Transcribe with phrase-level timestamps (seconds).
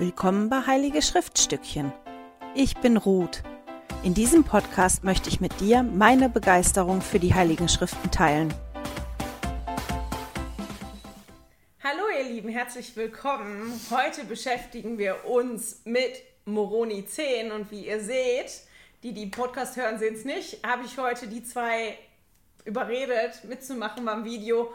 [0.00, 1.92] Willkommen bei Heilige Schriftstückchen.
[2.54, 3.42] Ich bin Ruth.
[4.04, 8.54] In diesem Podcast möchte ich mit dir meine Begeisterung für die Heiligen Schriften teilen.
[11.82, 13.72] Hallo ihr Lieben, herzlich willkommen.
[13.90, 18.52] Heute beschäftigen wir uns mit Moroni 10 und wie ihr seht,
[19.02, 21.98] die die Podcast hören, sehen es nicht, habe ich heute die zwei
[22.64, 24.72] überredet, mitzumachen beim Video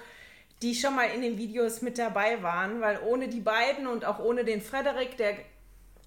[0.64, 4.19] die schon mal in den Videos mit dabei waren, weil ohne die beiden und auch
[4.19, 5.36] ohne den Frederik, der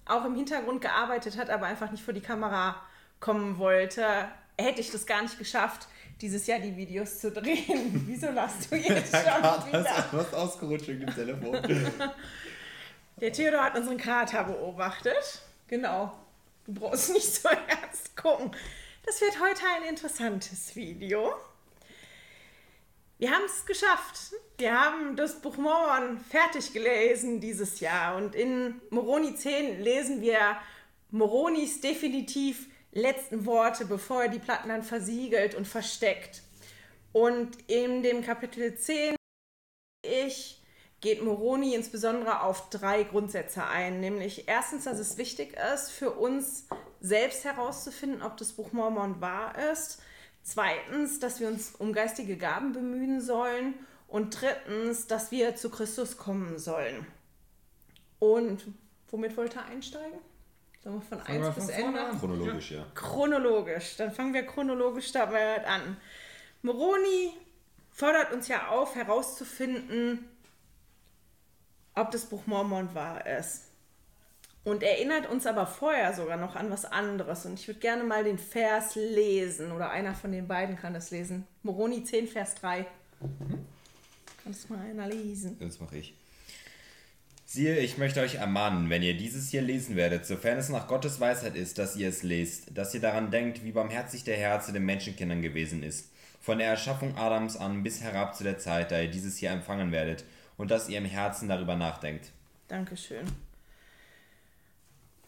[0.05, 2.81] auch im Hintergrund gearbeitet hat, aber einfach nicht vor die Kamera
[3.19, 4.03] kommen wollte,
[4.57, 5.87] hätte ich das gar nicht geschafft,
[6.21, 8.03] dieses Jahr die Videos zu drehen.
[8.07, 9.97] Wieso lachst du jetzt schon wieder?
[9.97, 11.61] etwas ausgerutscht im Telefon.
[13.21, 15.41] Der Theodor hat unseren Kater beobachtet.
[15.67, 16.13] Genau.
[16.65, 18.51] Du brauchst nicht so ernst gucken.
[19.05, 21.33] Das wird heute ein interessantes Video.
[23.19, 24.35] Wir haben es geschafft.
[24.59, 28.15] Wir haben das Buch Mormon fertig gelesen dieses Jahr.
[28.15, 30.57] Und in Moroni 10 lesen wir
[31.09, 36.43] Moronis definitiv letzten Worte, bevor er die Platten dann versiegelt und versteckt.
[37.11, 39.15] Und in dem Kapitel 10
[40.03, 40.61] ich
[41.01, 43.99] geht Moroni insbesondere auf drei Grundsätze ein.
[43.99, 46.67] Nämlich erstens, dass es wichtig ist, für uns
[47.01, 50.03] selbst herauszufinden, ob das Buch Mormon wahr ist.
[50.47, 53.73] Zweitens, dass wir uns um geistige Gaben bemühen sollen.
[54.07, 57.05] Und drittens, dass wir zu Christus kommen sollen.
[58.19, 58.63] Und
[59.09, 60.19] womit wollte er einsteigen?
[60.81, 61.99] Sollen wir von Fangen 1 wir bis von Ende?
[61.99, 62.17] an.
[62.17, 62.85] Chronologisch, ja.
[62.95, 63.97] Chronologisch.
[63.97, 65.97] Dann fangen wir chronologisch dabei an.
[66.61, 67.33] Moroni
[67.91, 70.29] fordert uns ja auf, herauszufinden,
[71.93, 73.66] ob das Buch Mormon wahr ist.
[74.63, 77.45] Und erinnert uns aber vorher sogar noch an was anderes.
[77.45, 79.71] Und ich würde gerne mal den Vers lesen.
[79.71, 81.47] Oder einer von den beiden kann das lesen.
[81.63, 82.85] Moroni 10, Vers 3.
[84.43, 85.57] Kannst mal einer lesen.
[85.59, 86.13] Das mache ich.
[87.49, 91.21] Siehe, ich möchte euch ermahnen, wenn ihr dieses hier lesen werdet, sofern es nach Gottes
[91.21, 94.73] Weisheit ist, dass ihr es lest, dass ihr daran denkt, wie barmherzig der Herr zu
[94.73, 96.11] den Menschenkindern gewesen ist,
[96.41, 99.93] von der Erschaffung Adams an bis herab zu der Zeit, da ihr dieses hier empfangen
[99.93, 100.25] werdet,
[100.57, 102.31] und dass ihr im Herzen darüber nachdenkt.
[102.67, 103.25] Dankeschön.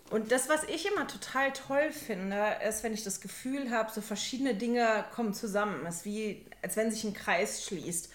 [0.09, 4.01] Und das, was ich immer total toll finde, ist, wenn ich das Gefühl habe, so
[4.01, 5.85] verschiedene Dinge kommen zusammen.
[5.85, 8.09] Es ist wie, als wenn sich ein Kreis schließt.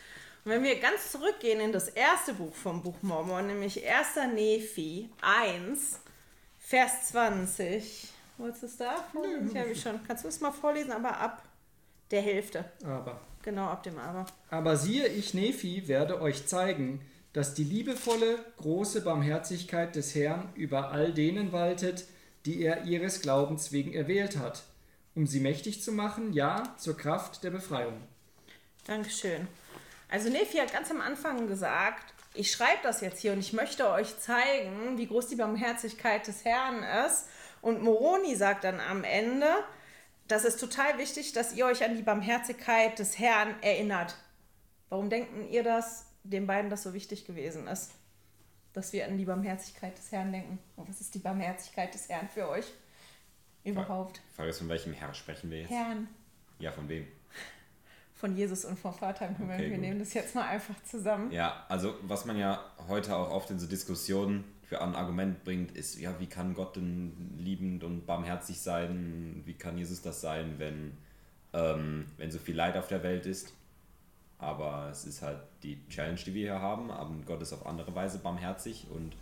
[0.44, 4.34] Und wenn wir ganz zurückgehen in das erste Buch vom Buch Mormon, nämlich 1.
[4.34, 6.00] Nephi 1,
[6.58, 8.08] Vers 20.
[8.38, 9.54] Wolltest du es da vorlesen?
[9.54, 10.00] Ja, ich schon.
[10.06, 11.42] Kannst du es mal vorlesen, aber ab
[12.10, 12.64] der Hälfte.
[12.84, 14.24] Aber, Genau, ab dem Aber.
[14.50, 17.00] aber siehe, ich Nephi werde euch zeigen,
[17.34, 22.06] dass die liebevolle, große Barmherzigkeit des Herrn über all denen waltet,
[22.46, 24.62] die er ihres Glaubens wegen erwählt hat,
[25.14, 28.00] um sie mächtig zu machen, ja, zur Kraft der Befreiung.
[28.86, 29.48] Dankeschön.
[30.08, 33.88] Also Nephi hat ganz am Anfang gesagt, ich schreibe das jetzt hier und ich möchte
[33.88, 37.26] euch zeigen, wie groß die Barmherzigkeit des Herrn ist.
[37.62, 39.48] Und Moroni sagt dann am Ende,
[40.28, 44.16] das ist total wichtig, dass ihr euch an die Barmherzigkeit des Herrn erinnert.
[44.88, 47.92] Warum denken ihr, dass den beiden das so wichtig gewesen ist?
[48.72, 50.58] Dass wir an die Barmherzigkeit des Herrn denken.
[50.76, 52.66] Und was ist die Barmherzigkeit des Herrn für euch
[53.62, 54.20] überhaupt?
[54.34, 55.70] Frage ist, von welchem Herr sprechen wir jetzt?
[55.70, 56.08] Herrn
[56.58, 57.06] Ja, von wem?
[58.14, 59.56] von Jesus und vom Vater im Himmel.
[59.56, 59.80] Okay, wir gut.
[59.80, 61.30] nehmen das jetzt mal einfach zusammen.
[61.30, 65.72] Ja, also was man ja heute auch oft in so Diskussionen für ein Argument bringt,
[65.76, 69.42] ist, ja, wie kann Gott denn liebend und barmherzig sein?
[69.44, 70.96] Wie kann Jesus das sein, wenn,
[71.52, 73.52] ähm, wenn so viel Leid auf der Welt ist?
[74.44, 76.90] Aber es ist halt die Challenge, die wir hier haben.
[76.90, 79.16] Aber Gott ist auf andere Weise barmherzig und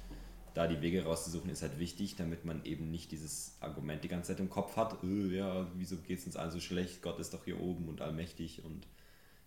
[0.55, 4.33] da die Wege rauszusuchen, ist halt wichtig, damit man eben nicht dieses Argument die ganze
[4.33, 7.00] Zeit im Kopf hat, äh, ja, wieso geht es uns allen so schlecht?
[7.00, 8.87] Gott ist doch hier oben und allmächtig und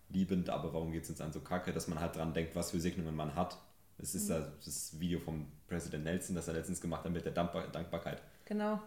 [0.08, 2.72] liebend, aber warum geht es uns an so kacke, dass man halt dran denkt, was
[2.72, 3.58] für Segnungen man hat.
[3.98, 7.32] Es ist da das Video vom Präsident Nelson, das er letztens gemacht hat mit der
[7.32, 8.20] Dankbar Dankbarkeit.
[8.44, 8.80] Genau.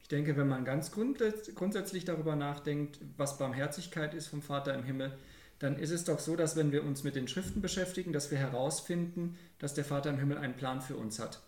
[0.00, 4.84] Ich denke, wenn man ganz grundsätz- grundsätzlich darüber nachdenkt, was Barmherzigkeit ist vom Vater im
[4.84, 5.16] Himmel,
[5.58, 8.38] dann ist es doch so, dass wenn wir uns mit den Schriften beschäftigen, dass wir
[8.38, 11.40] herausfinden, dass der Vater im Himmel einen Plan für uns hat.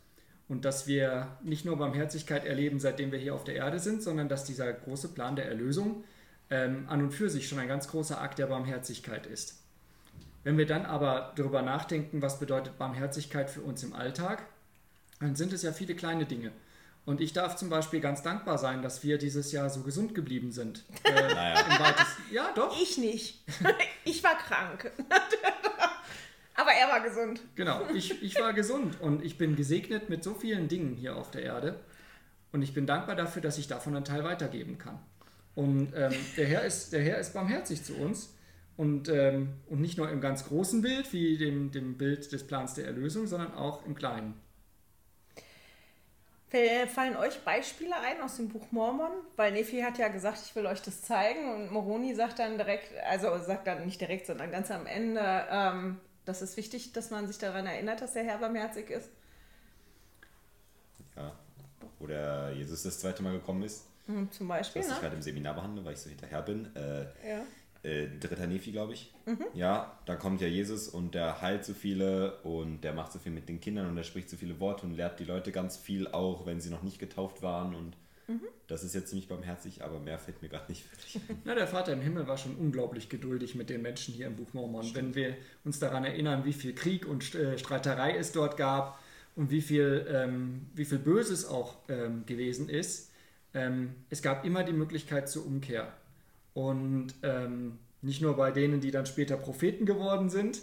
[0.48, 4.28] Und dass wir nicht nur Barmherzigkeit erleben, seitdem wir hier auf der Erde sind, sondern
[4.28, 6.02] dass dieser große Plan der Erlösung
[6.50, 9.62] ähm, an und für sich schon ein ganz großer Akt der Barmherzigkeit ist.
[10.42, 14.42] Wenn wir dann aber darüber nachdenken, was bedeutet Barmherzigkeit für uns im Alltag,
[15.20, 16.50] dann sind es ja viele kleine Dinge.
[17.06, 20.52] Und ich darf zum Beispiel ganz dankbar sein, dass wir dieses Jahr so gesund geblieben
[20.52, 20.84] sind.
[21.04, 21.64] Äh, Naja.
[22.30, 22.80] ja, doch.
[22.80, 23.42] Ich nicht.
[24.04, 24.92] ich war krank.
[26.54, 27.40] Aber er war gesund.
[27.54, 31.30] Genau, ich, ich war gesund und ich bin gesegnet mit so vielen Dingen hier auf
[31.30, 31.80] der Erde.
[32.52, 34.98] Und ich bin dankbar dafür, dass ich davon einen Teil weitergeben kann.
[35.54, 38.34] Und ähm, der, Herr ist, der Herr ist barmherzig zu uns.
[38.76, 42.74] Und, ähm, und nicht nur im ganz großen Bild, wie dem, dem Bild des Plans
[42.74, 44.34] der Erlösung, sondern auch im kleinen.
[46.50, 49.12] Fallen euch Beispiele ein aus dem Buch Mormon?
[49.36, 52.92] Weil Nephi hat ja gesagt, ich will euch das zeigen und Moroni sagt dann direkt,
[53.08, 57.28] also sagt dann nicht direkt, sondern ganz am Ende, ähm, das ist wichtig, dass man
[57.28, 59.10] sich daran erinnert, dass der Herr barmherzig ist.
[61.16, 61.32] Ja,
[62.00, 63.86] wo der Jesus das zweite Mal gekommen ist.
[64.08, 64.94] Mhm, zum Beispiel, Was ne?
[64.94, 66.74] ich gerade im Seminar behandle, weil ich so hinterher bin.
[66.74, 67.42] Äh, Ja.
[67.82, 69.12] Äh, dritter Nephi, glaube ich.
[69.26, 69.44] Mhm.
[69.54, 73.32] Ja, da kommt ja Jesus und der heilt so viele und der macht so viel
[73.32, 76.06] mit den Kindern und der spricht so viele Worte und lehrt die Leute ganz viel,
[76.08, 77.74] auch wenn sie noch nicht getauft waren.
[77.74, 77.96] Und
[78.30, 78.46] Mhm.
[78.68, 81.42] das ist jetzt ziemlich barmherzig, aber mehr fällt mir gerade nicht wirklich ein.
[81.44, 84.52] Na, der Vater im Himmel war schon unglaublich geduldig mit den Menschen hier im Buch
[84.52, 84.94] Mormon.
[84.94, 89.00] Wenn wir uns daran erinnern, wie viel Krieg und äh, Streiterei es dort gab
[89.34, 93.10] und wie viel, ähm, wie viel Böses auch ähm, gewesen ist,
[93.52, 95.92] ähm, es gab immer die Möglichkeit zur Umkehr.
[96.68, 100.60] Und ähm, nicht nur bei denen, die dann später Propheten geworden sind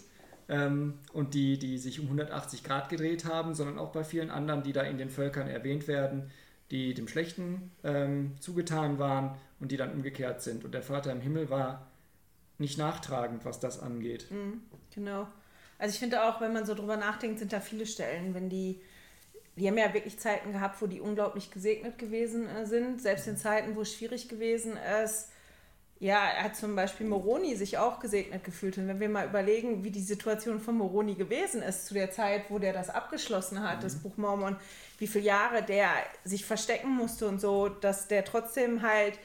[0.49, 4.63] ähm, und die, die sich um 180 Grad gedreht haben, sondern auch bei vielen anderen,
[4.63, 6.31] die da in den Völkern erwähnt werden,
[6.71, 10.65] die dem Schlechten ähm, zugetan waren und die dann umgekehrt sind.
[10.65, 11.87] Und der Vater im Himmel war
[12.57, 14.27] nicht nachtragend, was das angeht.
[14.93, 15.27] Genau.
[15.79, 18.81] Also ich finde auch, wenn man so drüber nachdenkt, sind da viele Stellen, wenn die,
[19.55, 23.37] die haben ja wirklich Zeiten gehabt, wo die unglaublich gesegnet gewesen äh, sind, selbst in
[23.37, 25.29] Zeiten, wo es schwierig gewesen ist.
[25.99, 28.77] Ja, er hat zum Beispiel Moroni sich auch gesegnet gefühlt.
[28.77, 32.49] Und wenn wir mal überlegen, wie die Situation von Moroni gewesen ist, zu der Zeit,
[32.49, 34.57] wo der das abgeschlossen hat, das Buch Mormon,
[34.99, 35.89] wie viele Jahre der
[36.23, 39.17] sich verstecken musste und so, dass der trotzdem halt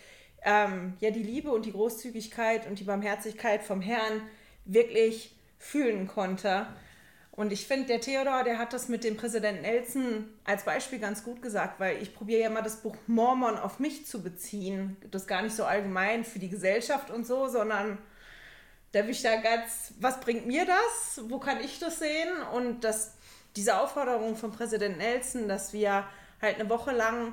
[0.45, 4.23] ähm, ja die Liebe und die Großzügigkeit und die Barmherzigkeit vom Herrn
[4.65, 6.67] wirklich fühlen konnte.
[7.34, 11.25] Und ich finde, der Theodor, der hat das mit dem Präsident Nelson als Beispiel ganz
[11.25, 14.99] gut gesagt, weil ich probiere ja mal das Buch Mormon auf mich zu beziehen.
[15.11, 17.96] Das gar nicht so allgemein für die Gesellschaft und so, sondern
[18.93, 21.23] da will ich da ganz, was bringt mir das?
[21.29, 22.29] Wo kann ich das sehen?
[22.52, 23.14] Und das,
[23.56, 26.06] diese Aufforderung von Präsident Nelson, dass wir
[26.43, 27.32] halt eine Woche lang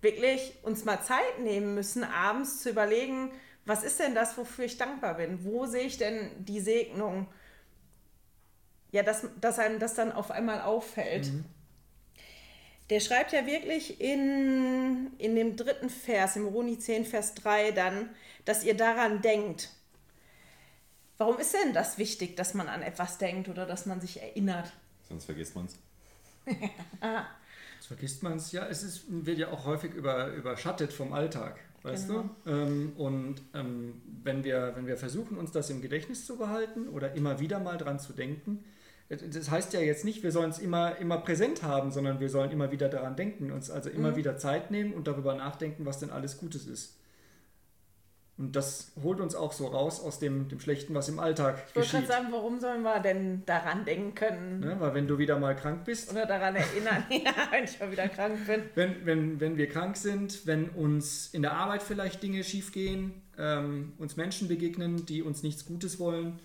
[0.00, 3.32] wirklich uns mal Zeit nehmen müssen, abends zu überlegen,
[3.66, 5.44] was ist denn das, wofür ich dankbar bin?
[5.44, 7.26] Wo sehe ich denn die Segnung?
[8.90, 11.30] Ja, dass, dass einem das dann auf einmal auffällt.
[12.90, 18.08] Der schreibt ja wirklich in, in dem dritten Vers, im Roni 10, Vers 3 dann,
[18.46, 19.70] dass ihr daran denkt.
[21.18, 24.72] Warum ist denn das wichtig, dass man an etwas denkt oder dass man sich erinnert?
[25.06, 25.76] Sonst vergisst man es.
[26.46, 28.52] Das vergisst man es.
[28.52, 32.30] Ja, es ist, wird ja auch häufig über, überschattet vom Alltag, weißt Genau.
[32.44, 32.50] du?
[32.50, 37.12] Ähm, und ähm, wenn, wir, wenn wir versuchen, uns das im Gedächtnis zu behalten oder
[37.12, 38.64] immer wieder mal dran zu denken,
[39.08, 42.50] das heißt ja jetzt nicht, wir sollen es immer, immer präsent haben, sondern wir sollen
[42.50, 46.10] immer wieder daran denken, uns also immer wieder Zeit nehmen und darüber nachdenken, was denn
[46.10, 46.98] alles Gutes ist.
[48.38, 51.74] Und das holt uns auch so raus aus dem, dem Schlechten, was im Alltag Ich
[51.74, 52.16] wollte gerade geschieht.
[52.16, 54.60] sagen, warum sollen wir denn daran denken?
[54.60, 54.76] Ne?
[54.78, 58.08] Weil wenn du wieder mal krank bist, Oder daran erinnern, ja, wenn ich mal wieder
[58.08, 58.62] krank bin.
[58.76, 63.94] Wenn, wenn, wenn wir krank sind, wenn uns in der Arbeit vielleicht Dinge schiefgehen, ähm,
[63.98, 66.38] uns Menschen begegnen, die uns nichts Gutes wollen,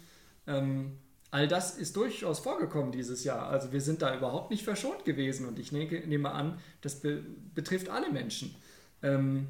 [0.48, 0.98] ähm,
[1.34, 3.48] all das ist durchaus vorgekommen dieses Jahr.
[3.48, 7.24] Also wir sind da überhaupt nicht verschont gewesen und ich nehme, an, das be
[7.56, 8.54] betrifft alle Menschen.
[9.02, 9.48] Ähm,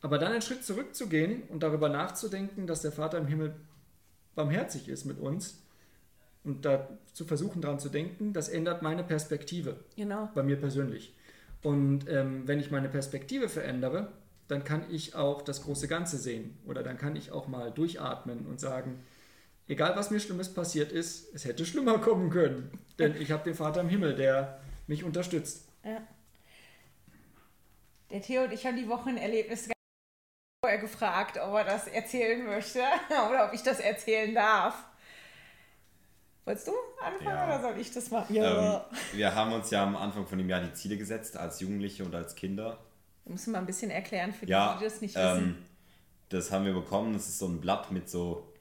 [0.00, 3.54] aber dann einen Schritt zurückzugehen und darüber nachzudenken, dass der Vater im Himmel
[4.34, 5.62] barmherzig ist mit uns
[6.42, 10.28] und da zu versuchen daran zu denken, das ändert meine Perspektive Genau.
[10.34, 11.14] bei mir persönlich.
[11.62, 14.08] Und ähm, wenn ich meine Perspektive verändere,
[14.48, 16.58] dann kann ich auch das große Ganze sehen.
[16.66, 18.98] Oder dann kann ich auch mal durchatmen und sagen,
[19.68, 22.78] egal was mir Schlimmes passiert ist, es hätte schlimmer kommen können.
[22.98, 25.68] Denn ich habe den Vater im Himmel, der mich unterstützt.
[25.84, 26.00] Ja.
[28.10, 29.72] Der Theo und ich haben die Wochenerlebnisse
[30.64, 34.74] vorher gefragt, ob er das erzählen möchte oder ob ich das erzählen darf.
[36.44, 37.44] Wolltest du anfangen Ja.
[37.46, 38.36] oder soll ich das machen?
[38.36, 38.80] Ähm,
[39.12, 42.14] wir haben uns ja am Anfang von dem Jahr die Ziele gesetzt, als Jugendliche und
[42.14, 42.78] als Kinder.
[43.24, 45.38] Wir müssen mal ein bisschen erklären für die, Ja, die das nicht wissen.
[45.38, 45.56] ähm,
[46.28, 47.12] das haben wir bekommen.
[47.14, 48.52] Das ist so ein Blatt mit so.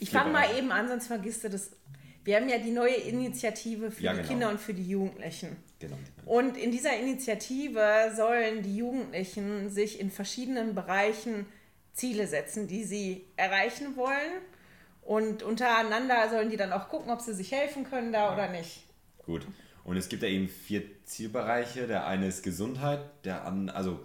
[0.00, 1.70] Ich fange mal eben an, sonst vergisst du das.
[2.24, 4.28] Wir haben ja die neue Initiative für Ja, die genau.
[4.28, 5.56] Kinder und für die Jugendlichen.
[5.78, 5.96] Genau.
[6.26, 11.46] Und in dieser Initiative sollen die Jugendlichen sich in verschiedenen Bereichen
[11.92, 14.32] Ziele setzen, die sie erreichen wollen.
[15.02, 18.84] Und untereinander sollen die dann auch gucken, ob sie sich helfen können da oder nicht.
[19.24, 19.46] Gut.
[19.84, 21.86] Und es gibt ja eben vier Zielbereiche.
[21.86, 24.00] Der eine ist Gesundheit, der an, also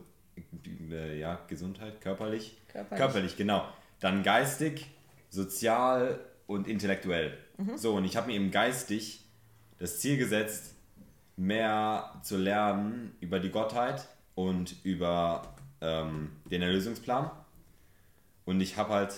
[0.90, 2.58] äh, ja, Gesundheit, körperlich.
[2.90, 3.36] Körperlich.
[3.36, 3.68] genau.
[4.00, 4.88] Dann geistig,
[5.30, 7.38] sozial und intellektuell.
[7.76, 9.24] So, und ich habe mir eben geistig
[9.80, 10.74] das Ziel gesetzt,
[11.38, 17.32] mehr zu lernen über die Gottheit und über ähm, den Erlösungsplan.
[18.46, 19.14] Und ich habe halt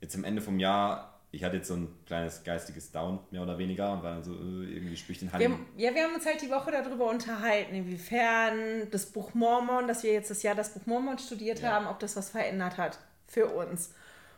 [0.00, 3.58] jetzt am Ende vom Jahr ich hatte jetzt so ein kleines geistiges Down, mehr oder
[3.58, 5.66] weniger, und war dann so, äh, irgendwie spüre ich den Wir Heiligen.
[5.76, 10.12] ja, wir haben uns halt die Woche darüber unterhalten, inwiefern das Buch Mormon, dass wir
[10.12, 11.72] jetzt das Jahr das Buch Mormon studiert Ja.
[11.72, 13.92] haben, ob das was verändert hat für uns.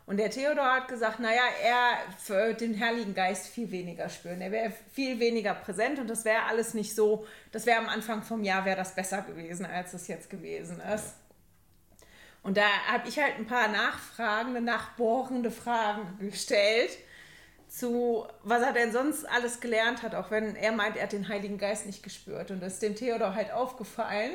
[0.07, 4.41] Und der Theodor hat gesagt, naja, er für den Heiligen Geist viel weniger spüren.
[4.41, 8.23] Er wäre viel weniger präsent und das wäre alles nicht so, das wäre am Anfang
[8.23, 11.15] vom Jahr wäre das besser gewesen, als es jetzt gewesen ist.
[12.43, 16.91] Und da habe ich halt ein paar nachfragende, nachbohrende Fragen gestellt
[17.69, 21.29] zu, was er denn sonst alles gelernt hat, auch wenn er meint, er hat den
[21.29, 22.51] Heiligen Geist nicht gespürt.
[22.51, 24.33] Und das ist dem Theodor halt aufgefallen,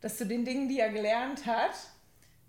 [0.00, 1.72] dass zu den Dingen, die er gelernt hat,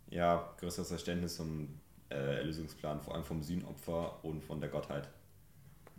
[0.09, 5.07] Ja, größeres Verständnis vom äh, Erlösungsplan, vor allem vom Sühnopfer und von der Gottheit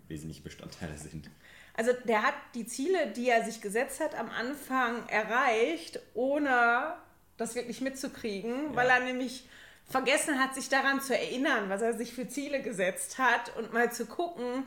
[0.08, 1.28] wesentliche Bestandteile sind.
[1.74, 6.94] also der hat die Ziele, die er sich gesetzt hat, am Anfang erreicht, ohne
[7.36, 8.76] das wirklich mitzukriegen, Ja.
[8.76, 9.48] weil er nämlich
[9.88, 13.92] vergessen hat, sich daran zu erinnern, was er sich für Ziele gesetzt hat und mal
[13.92, 14.64] zu gucken,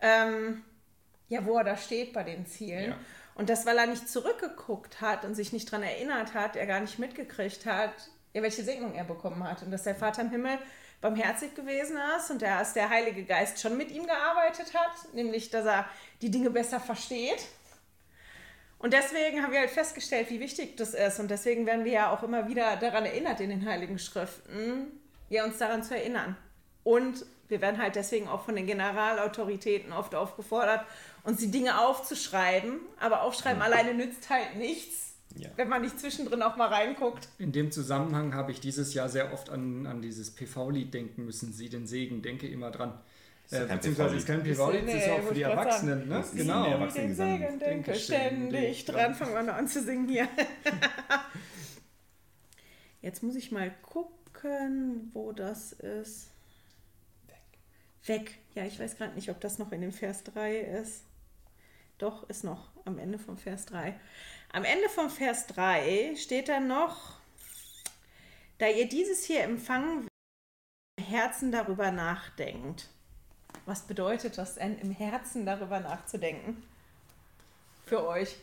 [0.00, 0.62] ähm,
[1.28, 2.90] ja, wo er da steht bei den Zielen.
[2.90, 2.98] Ja.
[3.36, 6.80] Und das, weil er nicht zurückgeguckt hat und sich nicht daran erinnert hat, er gar
[6.80, 7.94] nicht mitgekriegt hat,
[8.32, 9.62] ja, welche Segnung er bekommen hat.
[9.62, 10.58] Und dass der Vater im Himmel
[11.00, 15.64] barmherzig gewesen ist und dass der Heilige Geist schon mit ihm gearbeitet hat, nämlich, dass
[15.64, 15.86] er
[16.20, 17.46] die Dinge besser versteht.
[18.78, 21.20] Und deswegen haben wir halt festgestellt, wie wichtig das ist.
[21.20, 25.44] Und deswegen werden wir ja auch immer wieder daran erinnert in den Heiligen Schriften, ja,
[25.44, 26.36] uns daran zu erinnern.
[26.82, 30.86] Und wir werden halt deswegen auch von den Generalautoritäten oft aufgefordert,
[31.24, 32.80] uns die Dinge aufzuschreiben.
[32.98, 35.48] Aber aufschreiben alleine nützt halt nichts, Ja.
[35.56, 37.28] wenn man nicht zwischendrin auch mal reinguckt.
[37.38, 41.52] In dem Zusammenhang habe ich dieses Jahr sehr oft an, an dieses PV-Lied denken müssen.
[41.52, 42.98] Sie den Segen, denke immer dran.
[43.50, 46.14] Äh, beziehungsweise ist kein PV-Lied, das ist ja auch für die Erwachsenen, ne?
[46.16, 46.64] Das ist Genau.
[46.64, 47.38] Den Erwachsenengesang.
[47.38, 48.96] Segen denke Denke ständig ständig dran.
[48.96, 49.14] dran.
[49.14, 50.28] Fangen wir noch an zu singen hier.
[53.02, 56.28] Jetzt muss ich mal gucken, wo das ist.
[58.04, 58.38] Weg.
[58.54, 61.04] Ja, ich weiß gerade nicht, ob das noch in dem Vers 3 ist.
[61.98, 63.98] Doch, ist noch am Ende vom Vers 3.
[64.52, 67.20] Am Ende vom Vers 3 steht dann noch,
[68.58, 70.08] da ihr dieses hier empfangen
[70.96, 72.88] im Herzen darüber nachdenkt.
[73.66, 76.62] Was bedeutet das denn, im Herzen darüber nachzudenken?
[77.86, 78.36] Für euch.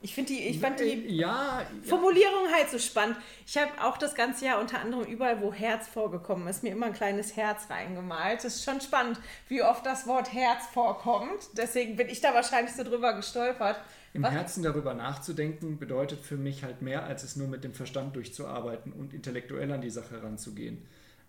[0.00, 3.16] Ich finde die, ich fand die Äh, ja, ja, Formulierung halt so spannend.
[3.44, 6.86] Ich habe auch das ganze Jahr unter anderem überall, wo Herz vorgekommen ist, mir immer
[6.86, 8.44] ein kleines Herz reingemalt.
[8.44, 11.48] Das ist schon spannend, wie oft das Wort Herz vorkommt.
[11.54, 13.80] Deswegen bin ich da wahrscheinlich so drüber gestolpert.
[14.18, 17.72] Im Was- Herzen darüber nachzudenken bedeutet für mich halt mehr, als es nur mit dem
[17.72, 20.78] Verstand durchzuarbeiten und intellektuell an die Sache ranzugehen.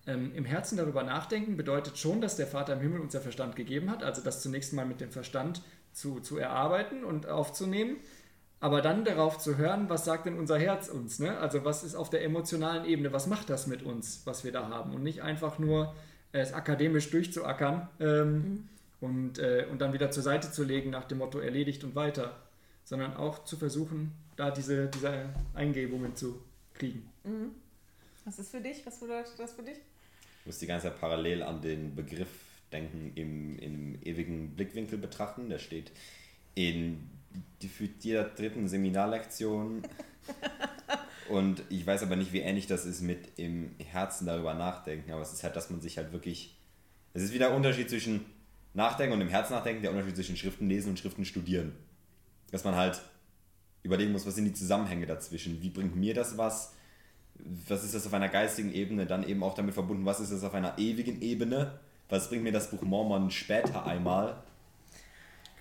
[0.07, 3.55] Ähm, Im Herzen darüber nachdenken bedeutet schon, dass der Vater im Himmel uns der Verstand
[3.55, 5.61] gegeben hat, also das zunächst mal mit dem Verstand
[5.93, 7.97] zu, zu erarbeiten und aufzunehmen,
[8.59, 11.37] aber dann darauf zu hören, was sagt denn unser Herz uns, ne?
[11.37, 14.67] also was ist auf der emotionalen Ebene, was macht das mit uns, was wir da
[14.67, 15.93] haben und nicht einfach nur
[16.31, 18.67] äh, es akademisch durchzuackern ähm,
[18.99, 22.35] und, äh, und dann wieder zur Seite zu legen nach dem Motto erledigt und weiter
[22.89, 26.41] sondern auch zu versuchen, da diese, diese Eingebungen zu
[26.73, 27.07] kriegen.
[28.25, 28.83] Was ist für dich?
[28.83, 29.77] Was bedeutet das für dich?
[30.39, 32.29] Ich muss die ganze Zeit parallel an den Begriff
[32.71, 35.49] denken, im, im ewigen Blickwinkel betrachten.
[35.49, 35.91] Der steht
[36.55, 37.07] in
[37.59, 39.83] gefühlt jeder dritten Seminarlektion.
[41.29, 45.11] Und ich weiß aber nicht, wie ähnlich das ist mit im Herzen darüber nachdenken.
[45.11, 46.57] Aber es ist halt, dass man sich halt wirklich.
[47.13, 48.25] Es ist wieder der Unterschied zwischen
[48.73, 51.73] Nachdenken und im Herzen nachdenken, der Unterschied zwischen Schriften lesen und Schriften studieren.
[52.51, 53.01] Dass man halt
[53.83, 55.61] überlegen muss, was sind die Zusammenhänge dazwischen?
[55.61, 56.73] Wie bringt mir das was?
[57.67, 60.43] was ist das auf einer geistigen Ebene, dann eben auch damit verbunden, was ist das
[60.43, 61.79] auf einer ewigen Ebene,
[62.09, 64.43] was bringt mir das Buch Mormon später einmal.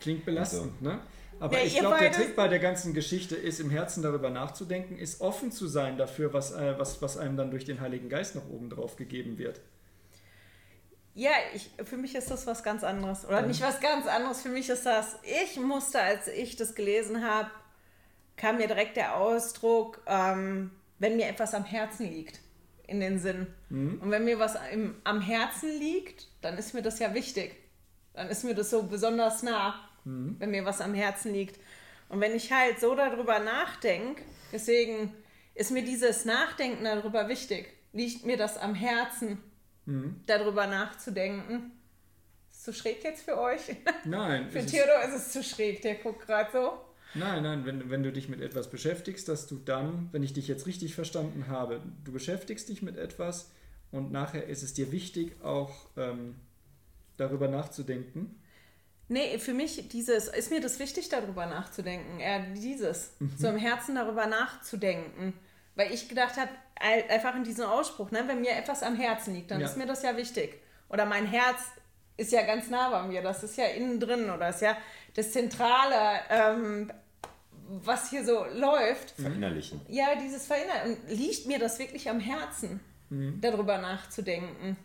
[0.00, 1.00] Klingt belastend, ne?
[1.40, 4.98] Aber Ja, ich glaube, der Trick bei der ganzen Geschichte ist, im Herzen darüber nachzudenken,
[4.98, 8.34] ist offen zu sein dafür, was, äh, was, was einem dann durch den Heiligen Geist
[8.34, 9.60] noch oben drauf gegeben wird.
[11.18, 13.26] Ja, ich, für mich ist das was ganz anderes.
[13.26, 14.40] Oder nicht was ganz anderes.
[14.40, 17.50] Für mich ist das, ich musste, als ich das gelesen habe,
[18.36, 20.70] kam mir direkt der Ausdruck, ähm,
[21.00, 22.38] wenn mir etwas am Herzen liegt,
[22.86, 23.48] in den Sinn.
[24.00, 27.56] Und wenn mir was im, am Herzen liegt, dann ist mir das ja wichtig.
[28.14, 29.74] Dann ist mir das so besonders nah,
[30.38, 31.58] wenn mir was am Herzen liegt.
[32.08, 34.22] Und wenn ich halt so darüber nachdenke,
[34.52, 35.12] deswegen
[35.56, 37.74] ist mir dieses Nachdenken darüber wichtig.
[37.92, 39.42] Liegt mir das am Herzen,
[40.26, 41.72] darüber nachzudenken?
[42.50, 43.60] Ist zu schräg jetzt für euch?
[44.04, 46.72] Nein, für Theodor ist es zu schräg, der guckt gerade so.
[47.14, 50.48] nein, nein, wenn, wenn du dich mit etwas beschäftigst, dass du dann, wenn ich dich
[50.48, 53.50] jetzt richtig verstanden habe, du beschäftigst dich mit etwas
[53.90, 56.34] und nachher ist es dir wichtig, auch ähm,
[57.16, 58.34] darüber nachzudenken.
[59.10, 62.20] Nee, für mich dieses, ist mir das wichtig, darüber nachzudenken.
[62.20, 63.32] Eher dieses, Mhm.
[63.38, 65.32] so im Herzen darüber nachzudenken.
[65.78, 66.50] Weil ich gedacht habe,
[67.08, 69.66] einfach in diesem Ausspruch, ne, wenn mir etwas am Herzen liegt, dann Ja.
[69.68, 70.60] ist mir das ja wichtig.
[70.88, 71.60] Oder mein Herz
[72.16, 74.76] ist ja ganz nah bei mir, das ist ja innen drin oder ist ja
[75.14, 76.92] das Zentrale, ähm,
[77.68, 79.12] was hier so läuft.
[79.12, 79.80] Verinnerlichen.
[79.88, 80.96] Ja, dieses Verinnerlichen.
[81.04, 82.80] Und liegt mir das wirklich am Herzen,
[83.10, 83.40] Mhm.
[83.40, 84.76] darüber nachzudenken?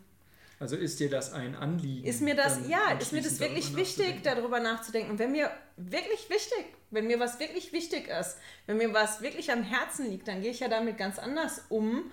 [0.64, 2.08] Also ist dir das ein Anliegen?
[2.08, 5.20] Ist mir das, ja, ist mir das wirklich darüber wichtig, darüber nachzudenken?
[5.20, 9.62] Wenn mir wirklich wichtig, wenn mir was wirklich wichtig ist, wenn mir was wirklich am
[9.62, 12.10] Herzen liegt, dann gehe ich ja damit ganz anders um,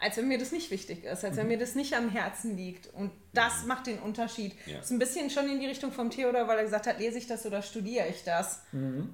[0.00, 2.92] als wenn mir das nicht wichtig ist, als wenn mir das nicht am Herzen liegt.
[2.92, 4.56] Und das macht den Unterschied.
[4.66, 4.78] Ja.
[4.78, 7.18] Das ist ein bisschen schon in die Richtung vom Theodor, weil er gesagt hat, lese
[7.18, 8.62] ich das oder studiere ich das?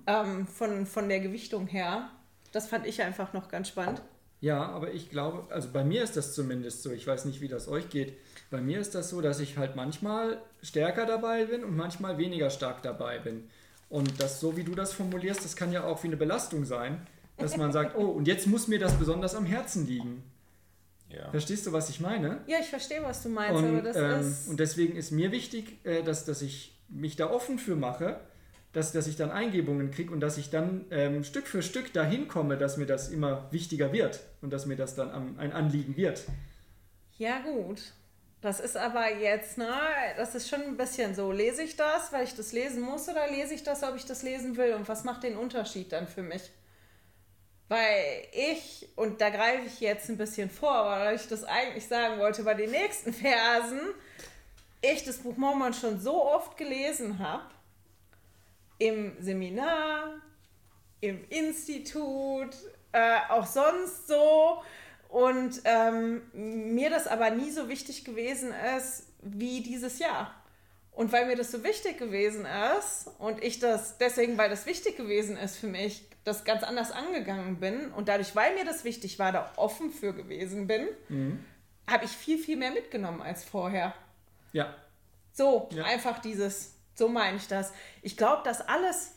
[0.07, 2.09] Ähm, von, von der Gewichtung her.
[2.53, 4.01] Das fand ich einfach noch ganz spannend.
[4.41, 6.93] Ja, aber ich glaube, also bei mir ist das zumindest so.
[6.93, 8.17] Ich weiß nicht, wie das euch geht.
[8.51, 12.51] Bei mir ist das so, dass ich halt manchmal stärker dabei bin und manchmal weniger
[12.51, 13.49] stark dabei bin.
[13.91, 17.07] Und das, so wie du das formulierst, das kann ja auch wie eine Belastung sein,
[17.37, 20.23] dass man sagt, oh, und jetzt muss mir das besonders am Herzen liegen.
[21.09, 21.31] Ja.
[21.31, 22.41] Verstehst du, was ich meine?
[22.47, 24.49] Ja, ich verstehe, was du meinst, aber Und, das ähm, ist.
[24.49, 28.21] und deswegen ist mir wichtig, äh, dass, dass ich mich da offen für mache,
[28.73, 32.29] dass, dass ich dann Eingebungen kriege und dass ich dann ähm, Stück für Stück dahin
[32.29, 35.97] komme, dass mir das immer wichtiger wird und dass mir das dann am, ein Anliegen
[35.97, 36.25] wird.
[37.17, 37.93] Ja, gut.
[38.41, 39.69] Das ist aber jetzt, ne,
[40.17, 41.33] das ist schon ein bisschen so.
[41.33, 44.23] Lese ich das, weil ich das lesen muss, oder lese ich das, ob ich das
[44.23, 44.75] lesen will?
[44.75, 46.51] Und was macht den Unterschied dann für mich?
[47.69, 52.19] Weil ich, und da greife ich jetzt ein bisschen vor, weil ich das eigentlich sagen
[52.19, 53.81] wollte bei den nächsten Versen,
[54.81, 57.51] ich das Buch Mormon schon so oft gelesen habe,
[58.79, 60.13] im Seminar,
[61.01, 62.55] im Institut,
[62.93, 64.63] äh, auch sonst so.
[65.09, 70.35] Und ähm, mir das aber nie so wichtig gewesen ist wie dieses Jahr.
[70.93, 72.47] Und weil mir das so wichtig gewesen
[72.79, 76.91] ist und ich das deswegen, weil das wichtig gewesen ist für mich, das ganz anders
[76.91, 80.89] angegangen bin und dadurch, weil mir das wichtig war, da offen für gewesen bin,
[81.89, 83.95] habe ich viel, viel mehr mitgenommen als vorher.
[84.53, 84.75] Ja,
[85.33, 85.85] So, Ja.
[85.85, 87.73] einfach dieses, so meine ich das.
[88.03, 89.13] Ich glaube, dass alles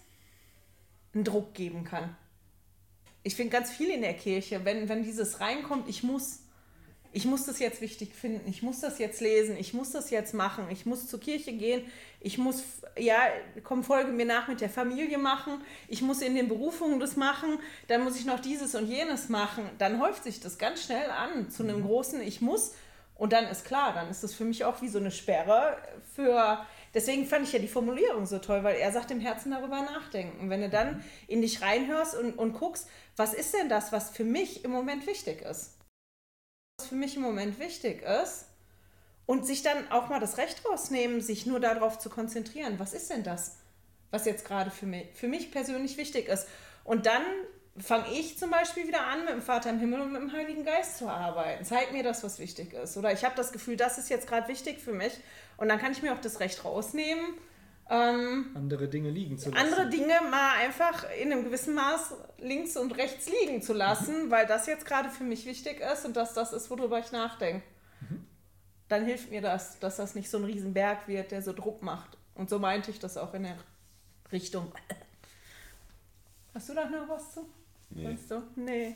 [1.15, 2.15] einen Druck geben kann.
[3.23, 6.39] Ich finde ganz viel in der Kirche, wenn, wenn dieses reinkommt, ich muss,
[7.13, 10.33] ich muss das jetzt wichtig finden, ich muss das jetzt lesen, ich muss das jetzt
[10.33, 11.83] machen, ich muss zur Kirche gehen,
[12.19, 12.63] ich muss,
[12.97, 13.17] ja,
[13.63, 17.59] komm, folge mir nach mit der Familie machen, ich muss in den Berufungen das machen,
[17.87, 19.69] dann muss ich noch dieses und jenes machen.
[19.77, 22.73] Dann häuft sich das ganz schnell an zu einem großen Ich muss.
[23.15, 25.77] Und dann ist klar, dann ist das für mich auch wie so eine Sperre
[26.15, 26.65] für.
[26.93, 30.49] Deswegen fand ich ja die Formulierung so toll, weil er sagt im Herzen darüber nachdenken.
[30.49, 34.25] Wenn du dann in dich reinhörst und, und guckst, was ist denn das, was für
[34.25, 35.77] mich im Moment wichtig ist?
[36.77, 38.45] Was für mich im Moment wichtig ist.
[39.25, 42.79] Und sich dann auch mal das Recht rausnehmen, sich nur darauf zu konzentrieren.
[42.79, 43.57] Was ist denn das,
[44.09, 46.47] was jetzt gerade für mich, für mich persönlich wichtig ist?
[46.83, 47.23] Und dann
[47.77, 50.65] fange ich zum Beispiel wieder an, mit dem Vater im Himmel und mit dem Heiligen
[50.65, 51.63] Geist zu arbeiten.
[51.63, 52.97] Zeig mir das, was wichtig ist.
[52.97, 55.13] Oder ich habe das Gefühl, das ist jetzt gerade wichtig für mich.
[55.57, 57.35] Und dann kann ich mir auch das Recht rausnehmen,
[57.91, 59.65] ähm, andere Dinge liegen zu lassen.
[59.65, 64.47] andere Dinge mal einfach in einem gewissen Maß links und rechts liegen zu lassen, weil
[64.47, 67.63] das jetzt gerade für mich wichtig ist und dass das ist, worüber ich nachdenke.
[68.87, 72.17] Dann hilft mir das, dass das nicht so ein Riesenberg wird, der so Druck macht.
[72.33, 73.57] Und so meinte ich das auch in der
[74.31, 74.73] Richtung.
[76.53, 77.47] Hast du da noch was zu?
[77.93, 78.03] Nee.
[78.05, 78.41] Sonst so?
[78.55, 78.95] Nee.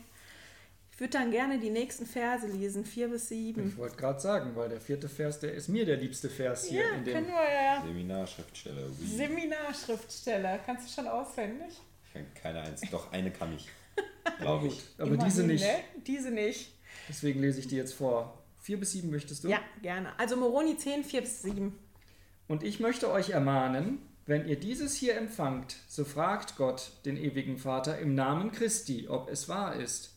[0.92, 3.68] Ich würde dann gerne die nächsten Verse lesen, vier bis sieben.
[3.68, 6.84] Ich wollte gerade sagen, weil der vierte Vers, der ist mir der liebste Vers hier
[6.84, 7.34] Ja, in können dem.
[7.34, 7.84] wir ja.
[7.86, 8.82] Seminarschriftsteller.
[8.88, 9.06] Ui.
[9.06, 10.60] Seminarschriftsteller.
[10.66, 11.68] Kannst du schon auswendig?
[12.08, 12.82] Ich kann keine eins.
[12.92, 13.68] Doch, eine kann ich.
[14.40, 14.82] Glaube ich.
[14.98, 15.66] Aber Immerhin, diese nicht.
[15.66, 15.76] Ne?
[16.08, 16.72] Diese nicht.
[17.10, 18.42] Deswegen lese ich die jetzt vor.
[18.60, 19.50] Vier bis sieben möchtest du?
[19.50, 20.18] Ja, gerne.
[20.18, 21.78] Also Moroni 10, 4 bis 7.
[22.48, 27.58] Und ich möchte euch ermahnen, wenn ihr dieses hier empfangt, so fragt Gott, den ewigen
[27.58, 30.16] Vater, im Namen Christi, ob es wahr ist.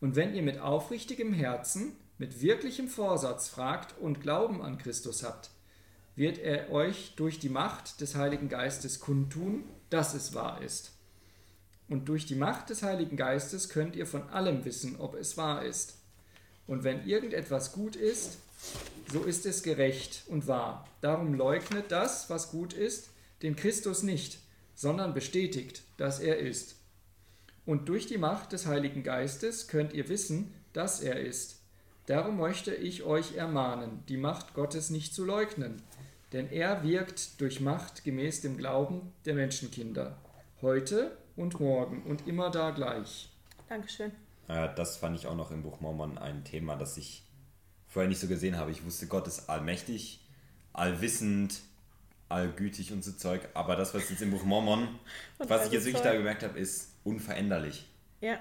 [0.00, 5.50] Und wenn ihr mit aufrichtigem Herzen, mit wirklichem Vorsatz fragt und Glauben an Christus habt,
[6.14, 10.92] wird er euch durch die Macht des Heiligen Geistes kundtun, dass es wahr ist.
[11.88, 15.64] Und durch die Macht des Heiligen Geistes könnt ihr von allem wissen, ob es wahr
[15.64, 15.98] ist.
[16.66, 18.38] Und wenn irgendetwas gut ist,
[19.12, 20.86] so ist es gerecht und wahr.
[21.00, 23.10] Darum leugnet das, was gut ist,
[23.42, 24.38] den Christus nicht,
[24.74, 26.76] sondern bestätigt, dass er ist.
[27.66, 31.60] Und durch die Macht des Heiligen Geistes könnt ihr wissen, dass er ist.
[32.06, 35.82] Darum möchte ich euch ermahnen, die Macht Gottes nicht zu leugnen,
[36.32, 40.16] denn er wirkt durch Macht gemäß dem Glauben der Menschenkinder,
[40.62, 43.30] heute und morgen und immer da gleich.
[43.68, 44.12] Dankeschön.
[44.46, 47.22] Das fand ich auch noch im Buch Mormon ein Thema, das ich
[47.86, 48.70] vorher nicht so gesehen habe.
[48.70, 50.26] Ich wusste, Gott ist allmächtig,
[50.72, 51.60] allwissend,
[52.28, 53.48] allgütig und so Zeug.
[53.54, 54.88] Aber das, was jetzt im Buch Mormon,
[55.38, 56.12] Und was ich jetzt also wirklich Zeug.
[56.12, 57.88] da gemerkt habe, ist unveränderlich.
[58.20, 58.34] Ja.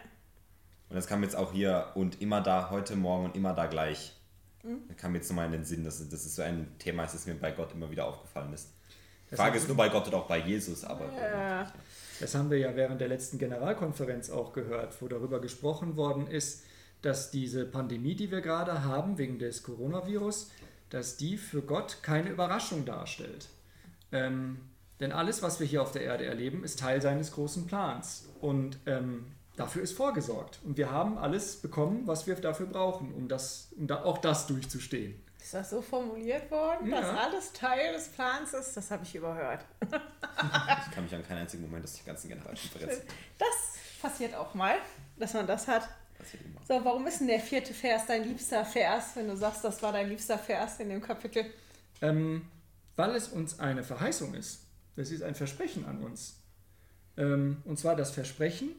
[0.90, 4.14] Und das kam jetzt auch hier und immer da, heute, morgen und immer da gleich.
[4.64, 7.14] Da kam mir jetzt nochmal in den Sinn, dass das ist so ein Thema ist,
[7.16, 8.70] das mir bei Gott immer wieder aufgefallen ist.
[9.32, 11.72] Die Frage ist nur bei Gott oder auch bei Jesus, aber Ja.
[12.20, 16.64] Das haben wir ja während der letzten Generalkonferenz auch gehört, wo darüber gesprochen worden ist,
[17.02, 20.50] dass diese Pandemie, die wir gerade haben, wegen des Coronavirus,
[20.90, 23.50] dass die für Gott keine Überraschung darstellt.
[24.12, 24.60] Ähm,
[25.00, 28.28] denn alles, was wir hier auf der Erde erleben, ist Teil seines großen Plans.
[28.42, 30.60] Und ähm, dafür ist vorgesorgt.
[30.64, 34.48] Und wir haben alles bekommen, was wir dafür brauchen, um, das, um da, auch das
[34.48, 35.22] durchzustehen.
[35.40, 37.00] Ist das so formuliert worden, Ja.
[37.02, 38.76] dass alles Teil des Plans ist?
[38.76, 39.64] Das habe ich überhört.
[39.82, 43.02] ich kann mich an keinen einzigen Moment aus der ganzen Generalkonferenz
[43.38, 43.48] Das
[44.02, 44.76] passiert auch mal,
[45.18, 45.88] dass man das hat.
[46.18, 46.60] passiert immer.
[46.68, 49.92] So, warum ist denn der vierte Vers dein liebster Vers, wenn du sagst, das war
[49.94, 51.46] dein liebster Vers in dem Kapitel?
[52.02, 52.46] Ähm,
[52.98, 54.66] weil es uns eine Verheißung ist.
[54.98, 56.42] Das ist ein Versprechen an uns.
[57.16, 58.72] Ähm, und zwar das Versprechen,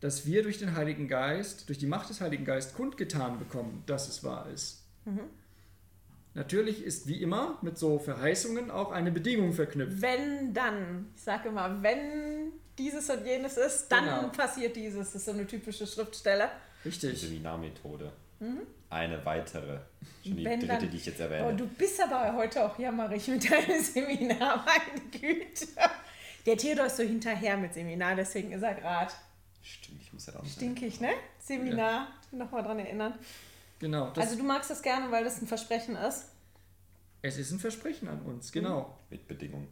[0.00, 4.08] dass wir durch den Heiligen Geist, durch die Macht des Heiligen Geistes kundgetan bekommen, dass
[4.08, 4.84] es wahr ist.
[6.34, 10.00] Natürlich ist wie immer mit so Verheißungen auch eine Bedingung verknüpft.
[10.00, 14.28] Wenn dann, ich sage immer, wenn dieses und jenes ist, dann Genau.
[14.28, 15.06] passiert dieses.
[15.08, 16.48] Das ist so eine typische Schriftstelle.
[16.84, 17.22] Die Richtig.
[18.38, 18.66] Seminarmethode.
[18.90, 19.78] Eine weitere.
[20.24, 21.54] Schon die Wenn dritte, dann- die ich jetzt Oh, erwähne.
[21.56, 25.66] du bist aber heute auch jammerig mit deinem Seminar, meine Güte.
[26.46, 29.12] Der Theodor ist so hinterher mit Seminar, deswegen ist er gerade
[29.62, 31.10] Stimmt, ich muss ja da noch stinkig, ne?
[31.38, 33.14] Seminar, nochmal dran erinnern.
[33.80, 34.10] Genau.
[34.10, 36.26] Das, Also du magst das gerne, weil das ein Versprechen ist.
[37.20, 38.96] es ist ein Versprechen an uns, genau.
[39.10, 39.68] Mit Bedingungen.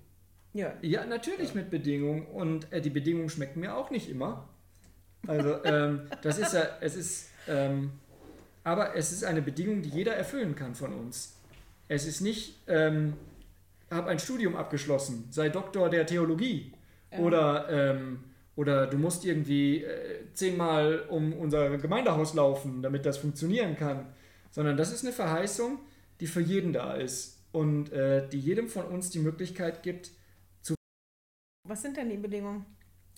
[0.52, 0.74] Ja.
[0.82, 4.46] Ja, natürlich mit Bedingungen und äh, die Bedingungen schmecken mir auch nicht immer.
[5.26, 7.92] Also ähm, das ist ja, es ist, ähm,
[8.66, 11.36] aber es ist eine Bedingung, die jeder erfüllen kann von uns.
[11.86, 13.12] Es ist nicht, ähm,
[13.92, 16.72] hab ein Studium abgeschlossen, sei Doktor der Theologie
[17.12, 17.18] Ja.
[17.20, 18.24] oder ähm,
[18.56, 24.06] oder du musst irgendwie äh, zehnmal um unser Gemeindehaus laufen, damit das funktionieren kann,
[24.50, 25.78] sondern das ist eine Verheißung,
[26.18, 30.10] die für jeden da ist und äh, die jedem von uns die Möglichkeit gibt,
[31.68, 32.66] Was sind denn die Bedingungen?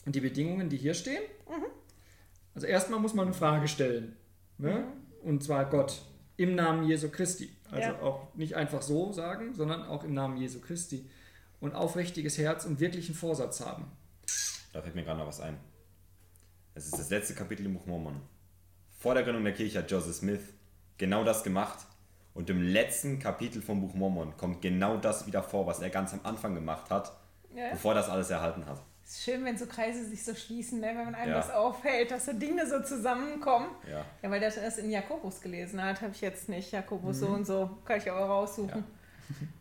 [0.04, 1.22] Und die Bedingungen, die hier stehen?
[2.54, 4.16] Also erstmal muss man eine Frage stellen.
[4.58, 4.84] Ne?
[5.22, 6.02] Und zwar Gott
[6.37, 7.50] im Namen Jesu Christi.
[7.70, 8.00] Also Ja.
[8.00, 11.09] auch nicht einfach so sagen, sondern auch im Namen Jesu Christi.
[11.61, 13.90] Und aufrichtiges Herz und wirklichen Vorsatz haben.
[14.72, 15.59] Da fällt mir gerade noch was ein.
[16.74, 18.20] Es ist das letzte Kapitel im Buch Mormon.
[18.98, 20.40] Vor der Gründung der Kirche hat Joseph Smith
[20.98, 21.87] genau das gemacht.
[22.35, 26.12] Und im letzten Kapitel vom Buch Mormon kommt genau das wieder vor, was er ganz
[26.12, 27.12] am Anfang gemacht hat,
[27.52, 27.70] Ja.
[27.70, 28.81] bevor das alles erhalten hat.
[29.12, 30.88] Ist schön, wenn so Kreise sich so schließen, ne?
[30.88, 31.38] wenn man einem Ja.
[31.38, 33.68] das auffällt, dass so Dinge so zusammenkommen.
[33.90, 34.05] Ja.
[34.23, 36.73] Ja, weil der das in Jakobus gelesen hat, habe ich jetzt nicht.
[36.73, 37.21] Jakobus Mhm.
[37.21, 38.85] so und so, kann ich aber raussuchen.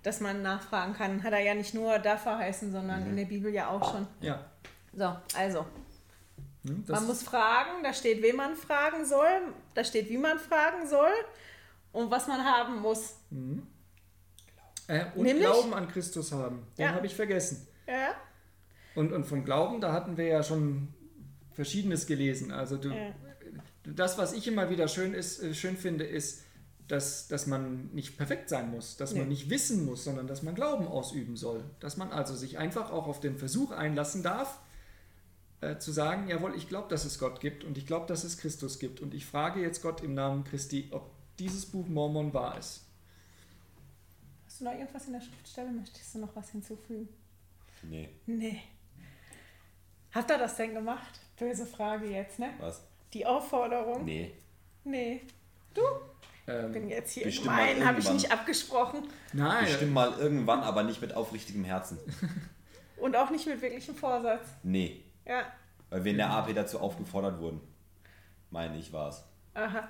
[0.03, 1.23] Dass man nachfragen kann.
[1.23, 3.09] Hat er ja nicht nur da verheißen, sondern Mhm.
[3.11, 4.07] in der Bibel ja auch schon.
[4.21, 4.45] Ja.
[4.93, 5.65] So, also?
[6.63, 10.85] Das, man muss fragen, da steht, wen man fragen soll, da steht, wie man fragen
[10.87, 11.11] soll
[11.93, 13.15] und was man haben muss.
[14.89, 15.45] äh, und Nämlich?
[15.45, 16.65] Glauben an Christus haben.
[16.77, 16.93] Den Ja.
[16.93, 17.67] habe ich vergessen.
[17.87, 18.09] Ja?
[18.97, 20.87] Und, und von Glauben, da hatten wir ja schon
[21.51, 22.51] Verschiedenes gelesen.
[22.51, 23.13] Also du, Ja.
[23.83, 26.41] das, was ich immer wieder schön, ist, äh, schön finde, ist,
[26.87, 29.29] dass, dass man nicht perfekt sein muss, dass man Nee.
[29.29, 31.63] nicht wissen muss, sondern dass man Glauben ausüben soll.
[31.79, 34.59] Dass man also sich einfach auch auf den Versuch einlassen darf,
[35.61, 38.37] äh, zu sagen, jawohl, ich glaube, dass es Gott gibt und ich glaube, dass es
[38.37, 38.99] Christus gibt.
[39.01, 42.85] Und ich frage jetzt Gott im Namen Christi, ob dieses Buch Mormon wahr ist.
[44.45, 45.71] Hast du noch irgendwas in der Schriftstelle?
[45.71, 47.09] Möchtest du noch was hinzufügen?
[47.83, 48.59] Nee, Nee.
[50.13, 51.19] Habt ihr das denn gemacht?
[51.37, 52.49] Böse Frage jetzt, ne?
[52.59, 52.81] was?
[53.13, 54.03] Die Aufforderung?
[54.05, 54.33] Nee.
[54.83, 55.21] Nee.
[56.47, 59.03] Ähm, Bin jetzt hier gemein, mal habe ich nicht abgesprochen.
[59.33, 61.99] nein, Bestimmt mal irgendwann, aber nicht mit aufrichtigem Herzen.
[62.97, 64.47] Und auch nicht mit wirklichem Vorsatz.
[64.63, 65.03] Nee.
[65.25, 65.43] Ja.
[65.89, 67.61] Weil wir in der AP dazu aufgefordert wurden.
[68.49, 69.23] Meine ich war's.
[69.53, 69.87] Aha.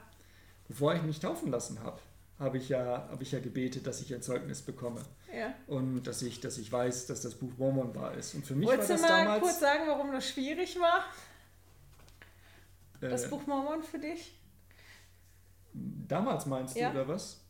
[0.68, 2.00] bevor ich mich taufen lassen habe,
[2.40, 5.02] habe ich, ja, habe ich ja gebetet, dass ich ein Zeugnis bekomme.
[5.36, 5.54] Ja.
[5.68, 8.34] Und dass ich, dass ich weiß, dass das Buch Mormon wahr ist.
[8.36, 9.42] Und für mich Wolltest du war das mal damals.
[9.44, 11.04] kurz sagen, warum das schwierig war,
[13.02, 14.34] das äh, Buch Mormon für dich?
[15.74, 16.90] Damals meinst Ja.
[16.92, 17.42] du, oder was?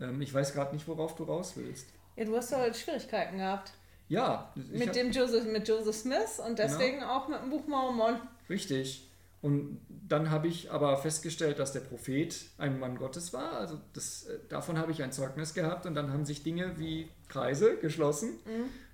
[0.00, 1.88] Ähm, ich weiß gerade nicht, worauf du raus willst.
[2.16, 3.72] Ja, du hast doch halt Schwierigkeiten gehabt.
[4.08, 8.20] Ja, Mit hab- dem Joseph, mit Joseph Smith und deswegen auch mit dem Buch Mormon.
[8.48, 9.08] Richtig.
[9.42, 13.54] Und dann habe ich aber festgestellt, dass der Prophet ein Mann Gottes war.
[13.54, 17.08] Also das, äh, davon habe ich ein Zeugnis gehabt und dann haben sich Dinge wie
[17.28, 18.38] Kreise geschlossen,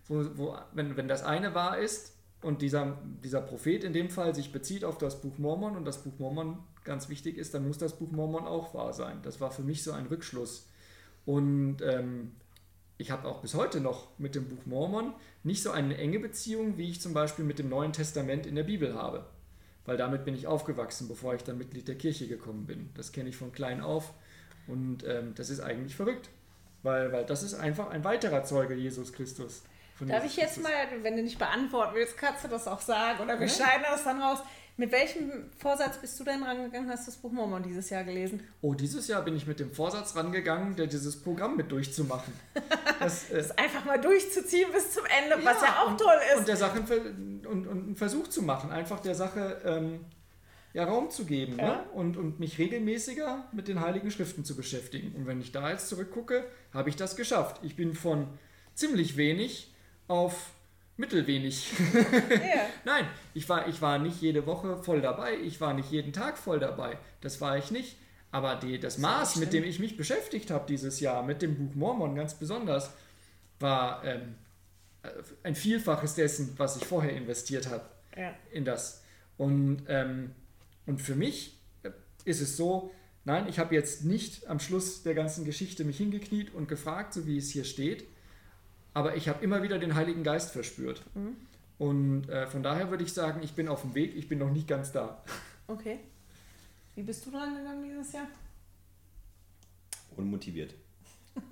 [0.07, 4.35] wo, wo, wenn, wenn das eine wahr ist und dieser, dieser Prophet in dem Fall
[4.35, 7.77] sich bezieht auf das Buch Mormon und das Buch Mormon ganz wichtig ist, dann muss
[7.77, 9.19] das Buch Mormon auch wahr sein.
[9.23, 10.67] Das war für mich so ein Rückschluss.
[11.27, 12.33] Und ähm,
[12.97, 16.79] ich habe auch bis heute noch mit dem Buch Mormon nicht so eine enge Beziehung,
[16.79, 19.27] wie ich zum Beispiel mit dem Neuen Testament in der Bibel habe.
[19.89, 22.91] Weil damit bin ich aufgewachsen, bevor ich dann Mitglied der Kirche gekommen bin.
[22.95, 24.13] Das kenne ich von klein auf.
[24.67, 26.29] Und ähm, das ist eigentlich verrückt,
[26.83, 29.63] weil, weil das ist einfach ein weiterer Zeuge Jesus Christus.
[30.01, 30.65] Darf Jesus ich jetzt Christus.
[30.65, 33.53] mal, wenn du nicht beantworten willst, kannst du das auch sagen oder wir Ja.
[33.53, 34.41] schneiden das dann raus.
[34.81, 38.45] Mit welchem Vorsatz bist du denn rangegangen, hast du das Buch Mormon dieses Jahr gelesen?
[38.61, 42.33] Oh, dieses Jahr bin ich mit dem Vorsatz rangegangen, der dieses Programm mit durchzumachen.
[43.01, 46.39] Das, äh, Das einfach mal durchzuziehen bis zum Ende, was ja auch und, toll ist.
[46.39, 50.01] Und der Sache und, und einen Versuch zu machen, einfach der Sache ähm,
[50.73, 51.77] ja, Raum zu geben Ja.
[51.77, 51.83] ne?
[51.93, 55.15] und, und mich regelmäßiger mit den Heiligen Schriften zu beschäftigen.
[55.17, 57.61] Und wenn ich da jetzt zurückgucke, habe ich das geschafft.
[57.63, 58.27] Ich bin von
[58.75, 59.73] ziemlich wenig
[60.09, 60.51] auf
[60.99, 61.73] mittelwenig.
[61.95, 62.67] Ja.
[62.85, 66.37] Nein, ich war, ich war nicht jede Woche voll dabei, ich war nicht jeden Tag
[66.37, 66.99] voll dabei.
[67.21, 67.97] Das war ich nicht.
[68.31, 71.75] Aber die, das Maß, mit dem ich mich beschäftigt habe dieses Jahr, mit dem Buch
[71.75, 72.91] Mormon ganz besonders,
[73.59, 74.35] war ähm,
[75.03, 75.09] äh,
[75.45, 78.35] ein Vielfaches dessen, was ich vorher investiert habe Ja.
[78.53, 79.03] in das.
[79.39, 80.33] Und, ähm,
[80.85, 81.91] und für mich äh,
[82.27, 82.93] ist es so,
[83.25, 87.27] nein, ich habe jetzt nicht am Schluss der ganzen Geschichte mich hingekniet und gefragt, so
[87.27, 88.05] wie es hier steht,
[88.99, 91.05] aber ich habe immer wieder den Heiligen Geist verspürt.
[91.79, 94.51] Und äh, von daher würde ich sagen, ich bin auf dem Weg, ich bin noch
[94.51, 95.23] nicht ganz da.
[95.69, 96.01] Okay.
[96.97, 98.27] Wie bist du dran gegangen dieses Jahr?
[100.17, 100.75] Unmotiviert.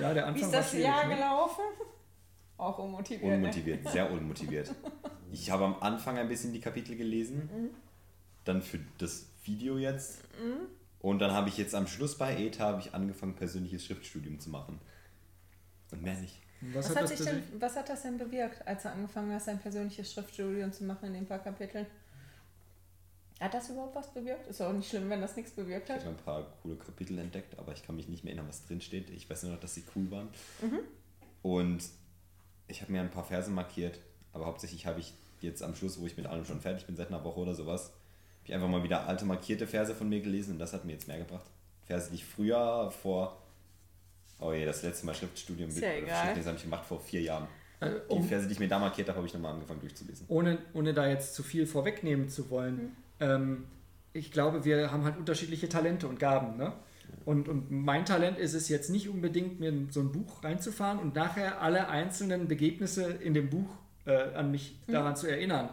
[0.00, 1.16] Ja, der Anfang Wie ist das Jahr ne?
[1.16, 1.64] gelaufen?
[2.56, 3.24] Auch unmotiviert.
[3.24, 3.34] Ne?
[3.34, 4.72] Unmotiviert, sehr unmotiviert.
[5.32, 7.50] Ich habe am Anfang ein bisschen die Kapitel gelesen,
[8.44, 10.20] dann für das Video jetzt.
[11.00, 14.50] Und dann habe ich jetzt am Schluss bei ETA habe ich angefangen, persönliches Schriftstudium zu
[14.50, 14.78] machen.
[15.90, 16.45] Und mehr nicht.
[16.72, 19.58] Was, Was, hat hat denn, was hat das denn bewirkt, als du angefangen hast, ein
[19.58, 21.86] persönliches Schriftstudium zu machen in den paar Kapiteln?
[23.40, 24.46] Hat das überhaupt was bewirkt?
[24.46, 26.04] Ist auch nicht schlimm, wenn das nichts bewirkt Ich hat.
[26.04, 28.80] habe ein paar coole Kapitel entdeckt, aber ich kann mich nicht mehr erinnern, was drin
[28.80, 29.10] steht.
[29.10, 30.28] Ich weiß nur noch, dass sie cool waren.
[31.42, 31.84] Und
[32.66, 33.98] ich habe mir ein paar Verse markiert,
[34.32, 37.08] aber hauptsächlich habe ich jetzt am Schluss, wo ich mit allem schon fertig bin, seit
[37.08, 40.52] einer Woche oder sowas, habe ich einfach mal wieder alte markierte Verse von mir gelesen
[40.52, 41.46] und das hat mir jetzt mehr gebracht.
[41.84, 43.36] Verse, die ich früher vor,
[44.40, 46.22] oh je, das letzte Mal Schriftstudium Ist ja egal.
[46.22, 47.46] Schriftlesen habe ich gemacht vor vier Jahren.
[47.80, 50.26] Äh, Die um, Verse, die ich mir da markiert habe, habe ich nochmal angefangen durchzulesen.
[50.28, 53.64] ohne, ohne da jetzt zu viel vorwegnehmen zu wollen, ähm,
[54.12, 56.56] ich glaube, wir haben halt unterschiedliche Talente und Gaben.
[56.56, 56.72] Ne?
[57.24, 60.98] Und, und mein Talent ist es jetzt nicht unbedingt, mir in so ein Buch reinzufahren
[60.98, 63.68] und nachher alle einzelnen Begebnisse in dem Buch
[64.06, 65.68] äh, an mich daran zu erinnern.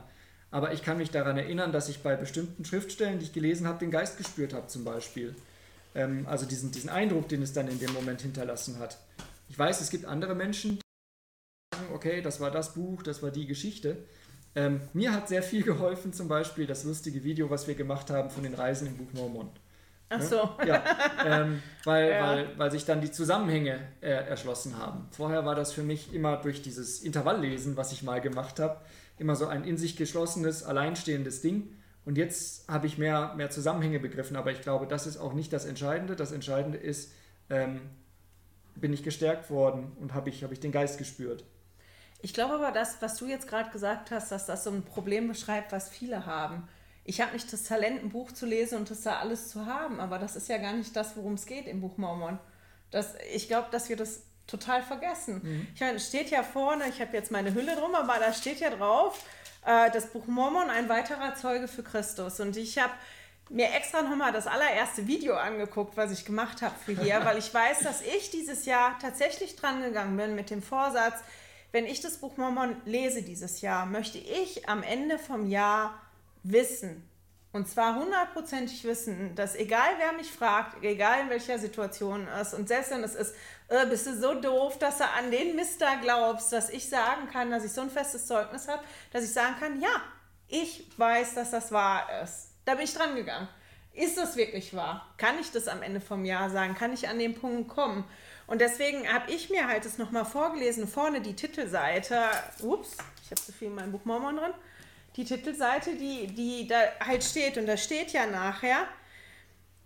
[0.52, 3.80] Aber ich kann mich daran erinnern, dass ich bei bestimmten Schriftstellen, die ich gelesen habe,
[3.80, 5.36] den Geist gespürt habe zum Beispiel.
[5.95, 8.97] Ähm, also diesen, diesen Eindruck, den es dann in dem Moment hinterlassen hat.
[9.49, 13.32] Ich weiß, es gibt andere Menschen, die sagen, okay, das war das Buch, das war
[13.32, 13.97] die Geschichte.
[14.56, 18.29] Ähm, mir hat sehr viel geholfen, zum Beispiel das lustige Video, was wir gemacht haben
[18.29, 19.49] von den Reisen im Buch Mormon.
[20.10, 20.49] Ach so.
[20.65, 20.84] Ja,
[21.25, 22.27] ähm, weil, Ja.
[22.27, 25.08] weil, weil sich dann die Zusammenhänge äh, erschlossen haben.
[25.12, 28.79] Vorher war das für mich immer durch dieses Intervalllesen, was ich mal gemacht habe,
[29.17, 31.75] immer so ein in sich geschlossenes, alleinstehendes Ding.
[32.06, 35.54] Und jetzt habe ich mehr, mehr Zusammenhänge begriffen, aber ich glaube, das ist auch nicht
[35.54, 36.16] das Entscheidende.
[36.16, 37.13] Das Entscheidende ist,
[37.50, 37.82] ähm,
[38.76, 41.46] bin ich gestärkt worden und habe ich, hab ich den Geist gespürt.
[42.22, 45.28] Ich glaube aber, das, was du jetzt gerade gesagt hast, dass das so ein Problem
[45.28, 46.68] beschreibt, was viele haben.
[47.06, 50.00] Ich habe nicht das Talent, ein Buch zu lesen und das da alles zu haben,
[50.00, 52.39] aber das ist ja gar nicht das, worum es geht im Buch Mormon.
[52.92, 55.68] Das, ich glaube, dass wir das total vergessen.
[55.74, 58.60] Ich meine, es steht ja vorne, ich habe jetzt meine Hülle drum, aber da steht
[58.60, 59.22] ja drauf,
[59.65, 62.39] äh, das Buch Mormon, ein weiterer Zeuge für Christus.
[62.39, 62.93] Und ich habe
[63.49, 67.54] mir extra nochmal das allererste Video angeguckt, was ich gemacht habe für hier, weil ich
[67.54, 71.15] weiß, dass ich dieses Jahr tatsächlich dran gegangen bin mit dem Vorsatz,
[71.71, 75.99] wenn ich das Buch Mormon lese dieses Jahr, möchte ich am Ende vom Jahr
[76.43, 77.10] wissen,
[77.54, 82.54] und zwar hundertprozentig wissen, dass egal wer mich fragt, egal in welcher Situation es ist,
[82.56, 83.36] und selbst wenn es ist,
[83.73, 87.27] äh, bist du so doof, dass du an den Mist da glaubst, dass ich sagen
[87.31, 90.01] kann, dass ich so ein festes Zeugnis habe, dass ich sagen kann, ja,
[90.47, 92.49] ich weiß, dass das wahr ist.
[92.65, 93.47] Da bin ich dran gegangen.
[93.93, 95.07] Ist das wirklich wahr?
[95.17, 96.75] Kann ich das am Ende vom Jahr sagen?
[96.75, 98.03] Kann ich an den Punkt kommen?
[98.47, 102.29] Und deswegen habe ich mir halt das nochmal vorgelesen, vorne die Titelseite.
[102.62, 104.53] Ups, ich habe zu viel in meinem Buch Mormon drin.
[105.15, 107.57] Die Titelseite, die, die da halt steht.
[107.57, 108.88] Und da steht ja nachher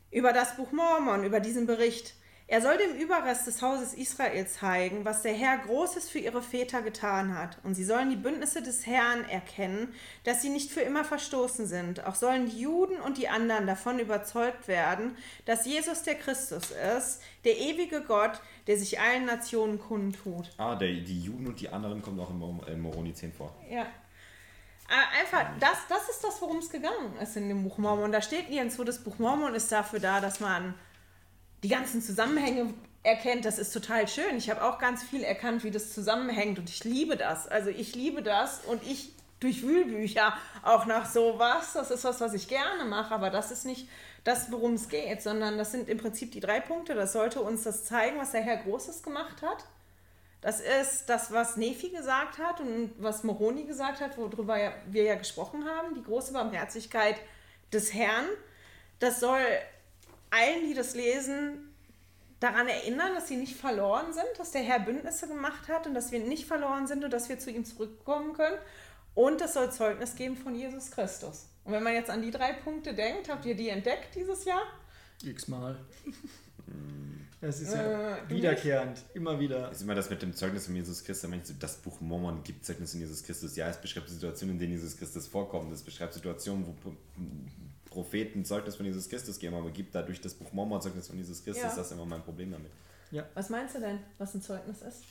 [0.10, 2.14] über das Buch Mormon, über diesen Bericht.
[2.50, 6.82] Er soll dem Überrest des Hauses Israel zeigen, was der Herr Großes für ihre Väter
[6.82, 7.58] getan hat.
[7.64, 12.06] Und sie sollen die Bündnisse des Herrn erkennen, dass sie nicht für immer verstoßen sind.
[12.06, 17.22] Auch sollen die Juden und die anderen davon überzeugt werden, dass Jesus der Christus ist,
[17.44, 20.50] der ewige Gott, der sich allen Nationen kundtut.
[20.58, 23.54] Ah, der, die Juden und die anderen kommen auch im Moroni 10 vor.
[23.70, 23.82] Ja.
[23.82, 28.14] Äh, Einfach, das, das ist das, worum es gegangen ist in dem Buch Mormon.
[28.14, 30.76] Da steht nirgendwo, das Buch Mormon ist dafür da, dass man
[31.64, 33.46] die ganzen Zusammenhänge erkennt.
[33.46, 34.38] Das ist total schön.
[34.38, 37.48] Ich habe auch ganz viel erkannt, wie das zusammenhängt und ich liebe das.
[37.48, 41.74] Also ich liebe das und ich durch Wühlbücher auch nach sowas.
[41.74, 43.88] Das ist was, was ich gerne mache, aber das ist nicht
[44.24, 46.96] das, worum es geht, sondern das sind im Prinzip die drei Punkte.
[46.96, 49.66] Das sollte uns das zeigen, was der Herr Großes gemacht hat.
[50.42, 54.56] Das ist das, was Nefi gesagt hat und was Moroni gesagt hat, worüber
[54.88, 57.16] wir ja gesprochen haben, die große Barmherzigkeit
[57.74, 58.26] des Herrn.
[59.00, 59.42] Das soll
[60.30, 61.74] allen, die das lesen,
[62.40, 66.12] daran erinnern, dass sie nicht verloren sind, dass der Herr Bündnisse gemacht hat und dass
[66.12, 68.58] wir nicht verloren sind und dass wir zu ihm zurückkommen können.
[69.16, 71.48] Und es soll Zeugnis geben von Jesus Christus.
[71.64, 74.62] Und wenn man jetzt an die drei Punkte denkt, habt ihr die entdeckt dieses Jahr?
[75.24, 75.78] X-mal.
[77.40, 79.72] Das ist ja äh, wiederkehrend, immer wieder.
[79.72, 81.30] Ist immer das mit dem Zeugnis von Jesus Christus.
[81.60, 83.56] Das Buch Mormon gibt Zeugnis von Jesus Christus.
[83.56, 85.72] Ja, es beschreibt Situationen, in denen Jesus Christus vorkommt.
[85.72, 86.74] Es beschreibt Situationen, wo
[87.98, 91.44] Propheten Zeugnis von Jesus Christus geben, aber gibt dadurch das Buch Mormon Zeugnis von Jesus
[91.44, 91.64] Christus.
[91.64, 91.76] Ja.
[91.76, 92.70] Das ist immer mein Problem damit.
[93.10, 93.26] Ja.
[93.34, 95.04] Was meinst du denn, was ein Zeugnis ist?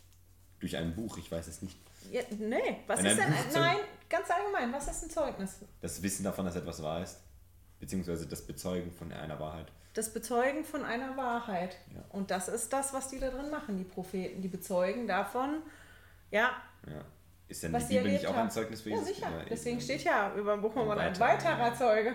[0.61, 1.77] Durch ein Buch, ich weiß es nicht.
[2.13, 3.77] Ja, nee, was Wenn ist denn ein, nein,
[4.09, 5.57] ganz allgemein, was ist ein Zeugnis?
[5.81, 7.19] Das Wissen davon, dass etwas wahr ist,
[7.81, 11.79] beziehungsweise das Bezeugen von einer Wahrheit das Bezeugen von einer Wahrheit.
[11.95, 12.05] Ja.
[12.11, 14.43] Und das ist das, was die da drin machen, die Propheten.
[14.43, 15.63] Die bezeugen davon,
[16.31, 16.51] ja.
[16.87, 17.03] ja.
[17.49, 19.09] Ist denn was die Bibel nicht auch ein Zeugnis für Jesus?
[19.09, 19.45] Ja, sicher.
[19.49, 22.15] Deswegen steht ja über dem Buch Mormon ein weiterer Zeuge.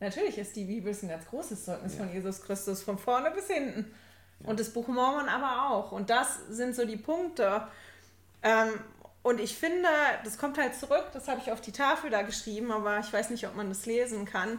[0.00, 3.94] Natürlich ist die Bibel ein ganz großes Zeugnis von Jesus Christus, von vorne bis hinten.
[4.42, 5.92] Und das Buch Mormon aber auch.
[5.92, 7.68] Und das sind so die Punkte.
[8.42, 8.70] Ähm,
[9.22, 9.88] und ich finde,
[10.24, 13.28] das kommt halt zurück, das habe ich auf die Tafel da geschrieben, aber ich weiß
[13.30, 14.58] nicht, ob man das lesen kann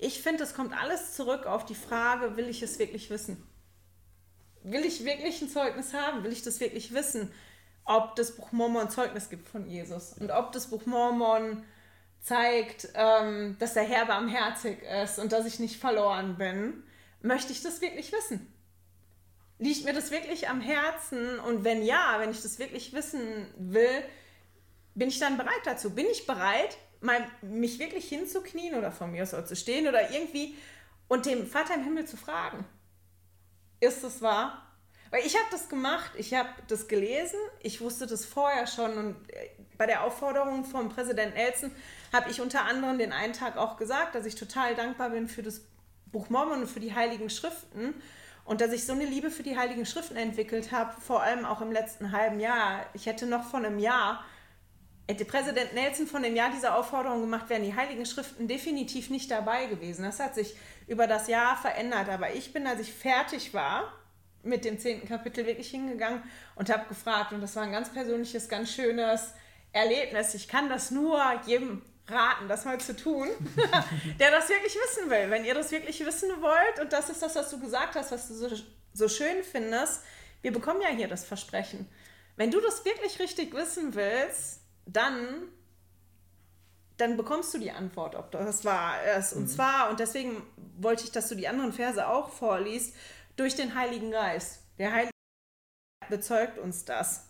[0.00, 3.44] ich finde, es kommt alles zurück auf die Frage, will ich es wirklich wissen?
[4.62, 6.22] Will ich wirklich ein Zeugnis haben?
[6.24, 7.32] Will ich das wirklich wissen,
[7.84, 10.14] ob das Buch Mormon Zeugnis gibt von Jesus?
[10.14, 11.64] Und ob das Buch Mormon
[12.20, 16.82] zeigt, ähm, dass der Herr barmherzig ist und dass ich nicht verloren bin?
[17.20, 18.52] Möchte ich das wirklich wissen?
[19.58, 21.40] Liegt mir das wirklich am Herzen?
[21.40, 24.02] Und wenn ja, wenn ich das wirklich wissen will,
[24.94, 25.90] bin ich dann bereit dazu?
[25.90, 30.56] Bin ich bereit, mal mich wirklich hinzuknien oder von mir aus zu stehen oder irgendwie
[31.08, 32.64] und dem Vater im Himmel zu fragen,
[33.80, 34.64] ist es wahr?
[35.10, 39.30] Weil ich habe das gemacht, ich habe das gelesen, ich wusste das vorher schon und
[39.30, 39.48] äh,
[39.78, 41.70] bei der Aufforderung vom Präsident Nelson
[42.12, 45.42] habe ich unter anderem den einen Tag auch gesagt, dass ich total dankbar bin für
[45.42, 45.62] das
[46.06, 47.94] Buch Mormon und für die Heiligen Schriften
[48.44, 51.60] und dass ich so eine Liebe für die Heiligen Schriften entwickelt habe, vor allem auch
[51.60, 52.86] im letzten halben Jahr.
[52.94, 54.24] Ich hätte noch vor einem Jahr
[55.08, 59.30] hätte Präsident Nelson von dem Jahr diese Aufforderung gemacht, wären die Heiligen Schriften definitiv nicht
[59.30, 60.02] dabei gewesen.
[60.02, 60.54] Das hat sich
[60.86, 62.10] über das Jahr verändert.
[62.10, 63.92] Aber ich bin, als ich fertig war
[64.42, 66.22] mit dem zehnten Kapitel, wirklich hingegangen
[66.54, 67.32] und habe gefragt.
[67.32, 69.32] Und das war ein ganz persönliches, ganz schönes
[69.72, 70.34] Erlebnis.
[70.34, 73.28] Ich kann das nur jedem raten, das mal zu tun,
[74.18, 75.30] der das wirklich wissen will.
[75.30, 78.28] Wenn ihr das wirklich wissen wollt, und das ist das, was du gesagt hast, was
[78.28, 78.48] du so,
[78.94, 80.02] so schön findest,
[80.42, 81.88] wir bekommen ja hier das Versprechen.
[82.36, 85.48] Wenn du das wirklich richtig wissen willst, dann,
[86.96, 89.32] dann bekommst du die Antwort, ob das wahr ist.
[89.32, 89.48] Und mhm.
[89.48, 90.42] zwar, und deswegen
[90.78, 92.94] wollte ich, dass du die anderen Verse auch vorliest,
[93.36, 94.62] durch den Heiligen Geist.
[94.78, 95.12] Der Heilige
[96.00, 97.27] Geist bezeugt uns das.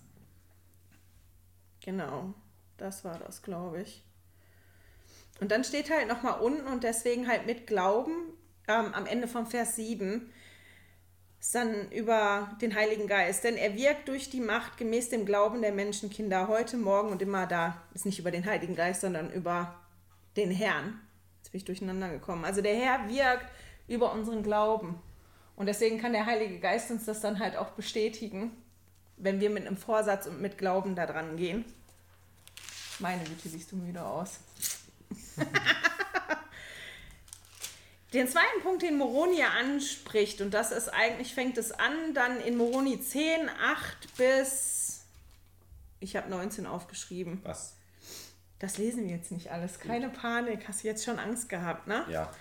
[1.81, 2.35] Genau,
[2.77, 4.05] das war das, glaube ich.
[5.41, 8.33] Und dann steht halt nochmal unten und deswegen halt mit Glauben
[8.67, 10.31] ähm, am Ende vom Vers 7
[11.41, 13.45] ist dann über den Heiligen Geist.
[13.45, 17.47] Denn er wirkt durch die Macht gemäß dem Glauben der Menschenkinder heute, morgen und immer
[17.47, 17.81] da.
[17.95, 19.81] Ist nicht über den Heiligen Geist, sondern über
[20.37, 21.01] den Herrn.
[21.39, 22.45] Jetzt bin ich durcheinander gekommen.
[22.45, 23.47] Also der Herr wirkt
[23.87, 25.01] über unseren Glauben.
[25.57, 28.51] Und deswegen kann der Heilige Geist uns das dann halt auch bestätigen,
[29.19, 31.65] wenn wir mit einem Vorsatz und mit Glauben da dran gehen.
[32.99, 34.41] Meine Güte, siehst du müde aus.
[38.15, 42.57] Den zweiten Punkt, den Moroni anspricht, und das ist eigentlich, fängt es an, dann in
[42.57, 45.03] Moroni 10, 8 bis,
[46.01, 47.41] ich habe 19 aufgeschrieben.
[47.45, 47.77] Was?
[48.61, 49.79] Das lesen wir jetzt nicht alles.
[49.79, 50.21] Keine Gut.
[50.21, 52.07] Panik, hast du jetzt schon Angst gehabt, ne?
[52.09, 52.33] Ja.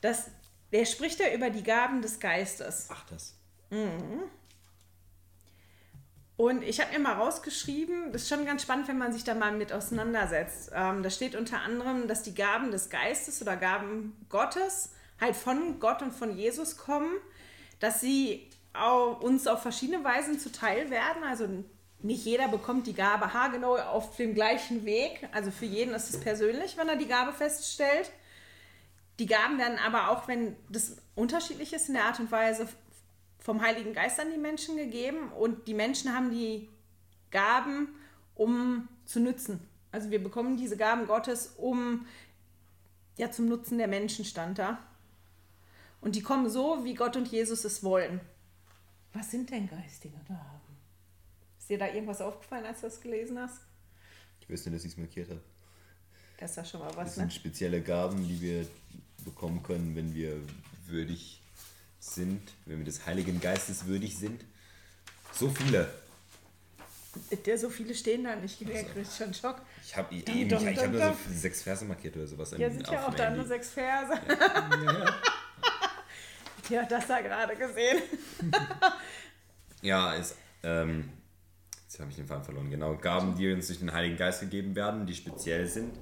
[0.00, 0.30] Das,
[0.72, 2.88] der spricht ja über die Gaben des Geistes.
[2.90, 3.34] Ach, das.
[3.68, 4.22] Mhm.
[6.44, 9.32] Und ich habe mir mal rausgeschrieben, das ist schon ganz spannend, wenn man sich da
[9.32, 10.72] mal mit auseinandersetzt.
[10.74, 15.80] Ähm, da steht unter anderem, dass die Gaben des Geistes oder Gaben Gottes halt von
[15.80, 17.10] Gott und von Jesus kommen,
[17.80, 21.24] dass sie auch uns auf verschiedene Weisen zuteil werden.
[21.24, 21.48] Also
[22.02, 25.26] nicht jeder bekommt die Gabe haargenau auf dem gleichen Weg.
[25.32, 28.12] Also für jeden ist es persönlich, wenn er die Gabe feststellt.
[29.18, 32.68] Die Gaben werden aber auch, wenn das unterschiedlich ist in der Art und Weise,
[33.44, 36.66] vom Heiligen Geist an die Menschen gegeben und die Menschen haben die
[37.30, 37.88] Gaben,
[38.34, 39.60] um zu nützen.
[39.92, 42.06] Also wir bekommen diese Gaben Gottes, um
[43.18, 44.78] ja zum Nutzen der Menschen stand da.
[46.00, 48.18] Und die kommen so, wie Gott und Jesus es wollen.
[49.12, 50.78] Was sind denn geistige Gaben?
[51.58, 53.60] Ist dir da irgendwas aufgefallen, als du das gelesen hast?
[54.40, 55.42] Ich wüsste nicht, dass ich es markiert habe.
[56.38, 57.22] Das ist schon mal Das was, ne?
[57.24, 58.66] sind spezielle Gaben, die wir
[59.22, 60.40] bekommen können, wenn wir
[60.86, 61.42] würdig
[62.12, 64.44] sind, wenn wir des Heiligen Geistes würdig sind.
[65.32, 65.88] So viele.
[67.46, 68.60] Der so viele stehen da nicht.
[68.60, 69.62] Ich krieg schon Schock.
[69.84, 71.34] Ich habe Dum, eben, dum, ich, ich dum, hab nur so dum.
[71.36, 72.50] sechs Verse markiert oder sowas.
[72.58, 74.12] Ja, sind ja auch da nur sechs Verse.
[74.28, 75.20] Ja,
[76.70, 78.02] Ja, das da gerade gesehen.
[79.82, 81.10] Ja, ist, ähm,
[81.82, 82.70] jetzt habe ich den Faden verloren.
[82.70, 85.98] Genau, Gaben, die uns durch den Heiligen Geist gegeben werden, die speziell sind.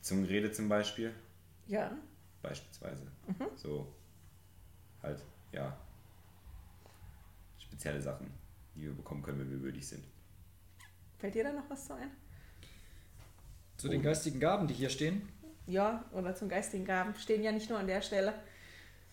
[0.00, 1.12] Zungenrede zum Beispiel.
[1.66, 1.92] Ja.
[2.40, 3.02] Beispielsweise.
[3.26, 3.46] Mhm.
[3.56, 3.92] So,
[5.02, 5.22] halt,
[5.52, 5.76] ja.
[7.58, 8.30] Spezielle Sachen,
[8.74, 10.04] die wir bekommen können, wenn wir würdig sind.
[11.18, 12.10] Fällt dir da noch was zu ein?
[13.76, 15.28] Zu den geistigen Gaben, die hier stehen.
[15.66, 17.14] Ja, oder zum geistigen Gaben.
[17.14, 18.34] Stehen ja nicht nur an der Stelle.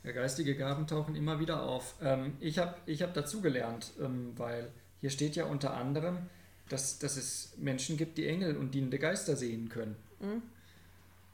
[0.03, 1.95] Ja, geistige Gaben tauchen immer wieder auf.
[2.01, 6.17] Ähm, ich habe ich hab dazugelernt, ähm, weil hier steht ja unter anderem,
[6.69, 9.95] dass, dass es Menschen gibt, die Engel und dienende Geister sehen können.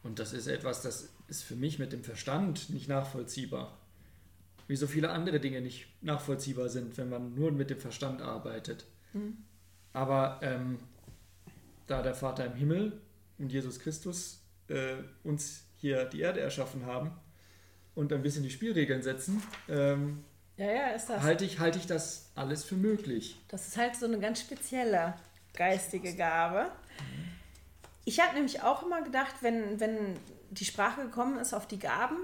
[0.04, 3.78] Und das ist etwas, das ist für mich mit dem Verstand nicht nachvollziehbar.
[4.68, 8.86] Wie so viele andere Dinge nicht nachvollziehbar sind, wenn man nur mit dem Verstand arbeitet.
[9.92, 10.80] Aber ähm,
[11.88, 13.02] da der Vater im Himmel
[13.38, 17.12] und Jesus Christus äh, uns hier die Erde erschaffen haben,
[17.96, 20.24] und ein bisschen die Spielregeln setzen, ähm,
[20.58, 21.22] Ja, ja, ist das.
[21.22, 23.40] halte ich, halte ich das alles für möglich.
[23.50, 25.14] Das ist halt so eine ganz spezielle
[25.54, 26.72] geistige Gabe.
[28.06, 30.16] Ich habe nämlich auch immer gedacht, wenn, wenn
[30.50, 32.18] die Sprache gekommen ist auf die Gaben,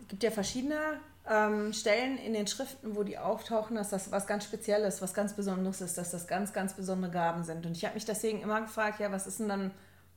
[0.00, 4.26] es gibt ja verschiedene ähm, Stellen in den Schriften, wo die auftauchen, dass das was
[4.26, 7.66] ganz Spezielles, was ganz Besonderes ist, dass das ganz, ganz besondere Gaben sind.
[7.66, 9.70] Und ich habe mich deswegen immer gefragt, ja, was ist denn dann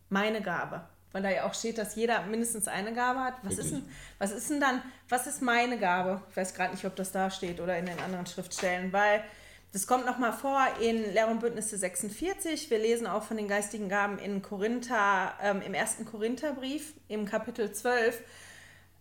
[0.10, 0.82] meine Gabe?
[1.12, 3.34] Weil da ja auch steht, dass jeder mindestens eine Gabe hat.
[3.42, 3.84] Was ist, denn,
[4.20, 6.22] was ist denn dann, was ist meine Gabe?
[6.30, 9.24] Ich weiß gerade nicht, ob das da steht oder in den anderen Schriftstellen, weil
[9.72, 12.70] das kommt nochmal vor in Lehr und Bündnisse 46.
[12.70, 17.72] Wir lesen auch von den geistigen Gaben in Korinther, ähm, im ersten Korintherbrief, im Kapitel
[17.72, 18.20] 12.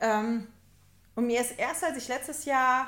[0.00, 0.46] Ähm,
[1.18, 2.86] und mir ist erst, als ich letztes Jahr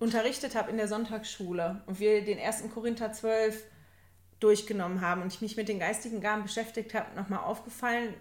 [0.00, 3.62] unterrichtet habe in der Sonntagsschule und wir den ersten Korinther 12
[4.40, 8.12] durchgenommen haben und ich mich mit den geistigen Gaben beschäftigt habe, nochmal aufgefallen,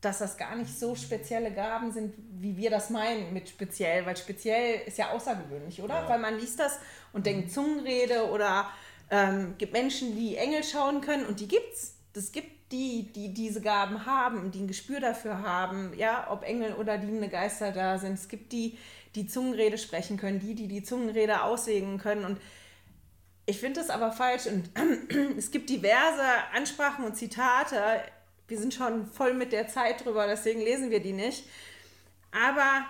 [0.00, 4.16] dass das gar nicht so spezielle Gaben sind, wie wir das meinen mit speziell, weil
[4.16, 6.00] speziell ist ja außergewöhnlich, oder?
[6.00, 6.08] Ja.
[6.08, 6.78] Weil man liest das
[7.12, 8.70] und denkt Zungenrede oder
[9.10, 11.98] ähm, gibt Menschen, die Engel schauen können und die gibt's.
[12.14, 16.74] Es gibt die, die diese Gaben haben, die ein Gespür dafür haben, ja, ob Engel
[16.74, 18.14] oder dienende Geister da sind.
[18.14, 18.76] Es gibt die,
[19.14, 22.40] die Zungenrede sprechen können, die, die die Zungenrede auslegen können und
[23.46, 24.70] ich finde das aber falsch und
[25.38, 26.22] es gibt diverse
[26.54, 27.76] Ansprachen und Zitate.
[28.48, 31.44] Wir sind schon voll mit der Zeit drüber, deswegen lesen wir die nicht.
[32.32, 32.86] Aber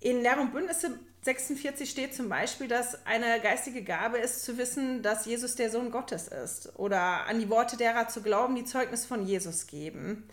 [0.00, 5.02] in Lehr und Bündnisse 46 steht zum Beispiel, dass eine geistige Gabe ist, zu wissen,
[5.02, 9.04] dass Jesus der Sohn Gottes ist oder an die Worte derer zu glauben, die Zeugnis
[9.04, 10.28] von Jesus geben,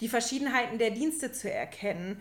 [0.00, 2.20] die Verschiedenheiten der Dienste zu erkennen.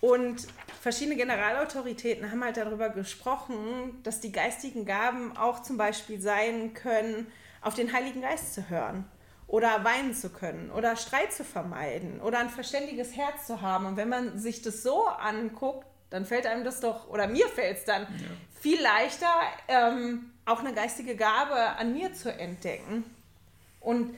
[0.00, 0.46] Und
[0.82, 7.28] verschiedene Generalautoritäten haben halt darüber gesprochen, dass die geistigen Gaben auch zum Beispiel sein können,
[7.62, 9.04] auf den Heiligen Geist zu hören
[9.46, 13.86] oder weinen zu können oder Streit zu vermeiden oder ein verständiges Herz zu haben.
[13.86, 17.78] Und wenn man sich das so anguckt, dann fällt einem das doch, oder mir fällt
[17.78, 18.06] es dann
[18.60, 19.30] viel leichter,
[19.68, 23.04] ähm, auch eine geistige Gabe an mir zu entdecken.
[23.80, 24.16] Und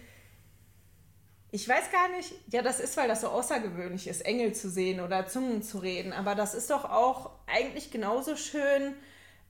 [1.50, 5.00] ich weiß gar nicht, ja, das ist, weil das so außergewöhnlich ist, Engel zu sehen
[5.00, 8.94] oder Zungen zu reden, aber das ist doch auch eigentlich genauso schön,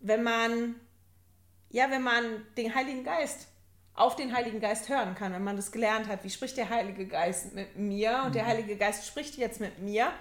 [0.00, 0.76] wenn man,
[1.70, 2.24] ja, wenn man
[2.56, 3.48] den Heiligen Geist
[3.94, 7.06] auf den Heiligen Geist hören kann, wenn man das gelernt hat, wie spricht der Heilige
[7.06, 8.22] Geist mit mir?
[8.24, 10.12] Und der Heilige Geist spricht jetzt mit mir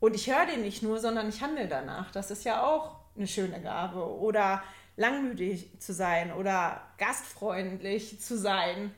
[0.00, 2.10] und ich höre den nicht nur, sondern ich handle danach.
[2.12, 4.04] Das ist ja auch eine schöne Gabe.
[4.18, 4.62] Oder
[4.96, 8.94] langmütig zu sein oder gastfreundlich zu sein.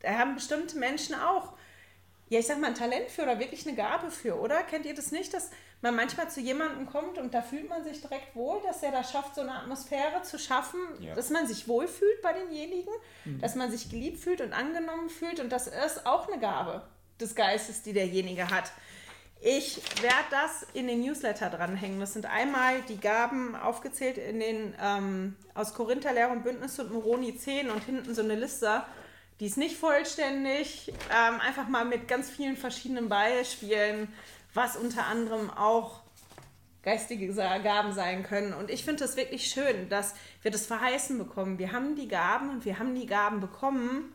[0.00, 1.52] Da haben bestimmte Menschen auch,
[2.28, 4.62] ja, ich sag mal, ein Talent für oder wirklich eine Gabe für, oder?
[4.64, 5.50] Kennt ihr das nicht, dass
[5.80, 9.04] man manchmal zu jemandem kommt und da fühlt man sich direkt wohl, dass er da
[9.04, 11.14] schafft, so eine Atmosphäre zu schaffen, Ja.
[11.14, 12.92] dass man sich wohlfühlt bei denjenigen,
[13.40, 16.82] dass man sich geliebt fühlt und angenommen fühlt und das ist auch eine Gabe
[17.20, 18.72] des Geistes, die derjenige hat.
[19.44, 21.98] Ich werde das in den Newsletter dranhängen.
[21.98, 26.92] Das sind einmal die Gaben aufgezählt in den ähm, aus Korinther Lehre und Bündnis und
[26.92, 28.84] Moroni 10 und hinten so eine Liste.
[29.40, 34.06] Die ist nicht vollständig, ähm, einfach mal mit ganz vielen verschiedenen Beispielen,
[34.54, 36.02] was unter anderem auch
[36.84, 38.54] geistige Gaben sein können.
[38.54, 41.58] Und ich finde es wirklich schön, dass wir das verheißen bekommen.
[41.58, 44.12] Wir haben die Gaben und wir haben die Gaben bekommen,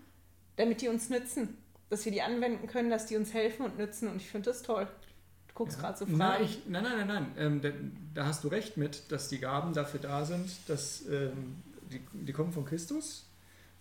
[0.56, 1.58] damit die uns nützen.
[1.90, 4.08] Dass wir die anwenden können, dass die uns helfen und nützen.
[4.08, 4.88] Und ich finde das toll.
[5.58, 6.50] Du guckst gerade so Nein, fragend.
[6.50, 7.26] ich, nein, nein, nein, nein.
[7.36, 7.70] Ähm, da,
[8.14, 11.56] da hast du recht mit, dass die Gaben dafür da sind, dass ähm,
[11.92, 13.26] die, die kommen von Christus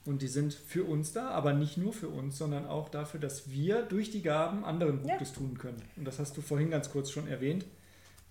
[0.07, 3.51] Und die sind für uns da, aber nicht nur für uns, sondern auch dafür, dass
[3.51, 5.35] wir durch die Gaben anderen Gutes ja.
[5.37, 5.83] tun können.
[5.97, 7.67] Und das hast du vorhin ganz kurz schon erwähnt.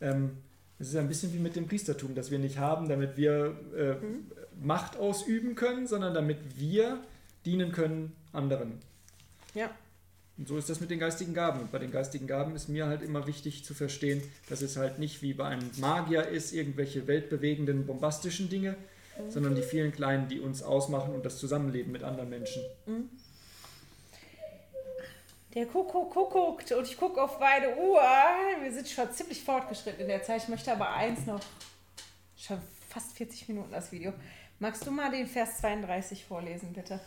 [0.02, 0.38] Ähm,
[0.80, 3.94] es ist ein bisschen wie mit dem Priestertum, das wir nicht haben, damit wir äh,
[3.94, 4.32] mhm.
[4.60, 7.00] Macht ausüben können, sondern damit wir
[7.46, 8.80] dienen können anderen.
[9.54, 9.70] Ja.
[10.38, 11.62] Und so ist das mit den geistigen Gaben.
[11.62, 15.00] Und bei den geistigen Gaben ist mir halt immer wichtig zu verstehen, dass es halt
[15.00, 18.72] nicht wie bei einem Magier ist, irgendwelche weltbewegenden, bombastischen Dinge,
[19.18, 19.32] mhm.
[19.32, 22.64] sondern die vielen kleinen, die uns ausmachen und das Zusammenleben mit anderen Menschen.
[22.86, 23.10] Mhm.
[25.54, 28.02] Der Kuckuck guckt und ich gucke auf beide Uhr.
[28.62, 30.44] Wir sind schon ziemlich fortgeschritten in der Zeit.
[30.44, 31.40] Ich möchte aber eins noch.
[32.36, 32.60] Schon
[32.90, 34.12] fast 40 Minuten das Video.
[34.60, 37.00] Magst du mal den Vers 32 vorlesen, bitte?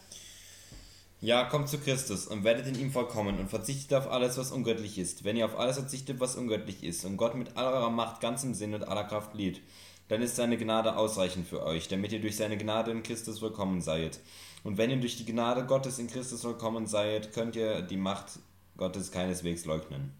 [1.20, 4.98] Ja, kommt zu Christus und werdet in ihm vollkommen und verzichtet auf alles, was ungöttlich
[4.98, 5.24] ist.
[5.24, 8.54] Wenn ihr auf alles verzichtet, was ungöttlich ist und Gott mit aller eurer Macht, ganzem
[8.54, 9.60] Sinn und aller Kraft liebt,
[10.06, 13.80] dann ist seine Gnade ausreichend für euch, damit ihr durch seine Gnade in Christus vollkommen
[13.80, 14.20] seid.
[14.62, 18.38] Und wenn ihr durch die Gnade Gottes in Christus vollkommen seid, könnt ihr die Macht
[18.76, 20.12] Gottes keineswegs leugnen.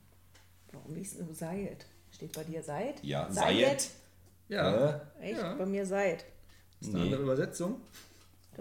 [0.73, 1.87] Warum liest du seid?
[2.11, 3.03] Steht bei dir seid?
[3.05, 3.89] Ja, seid.
[4.49, 4.75] Ja.
[4.75, 5.01] Äh?
[5.21, 5.41] Echt?
[5.41, 5.55] Ja.
[5.55, 6.25] Bei mir seid.
[6.81, 7.11] Das ist eine nee.
[7.11, 7.81] andere Übersetzung.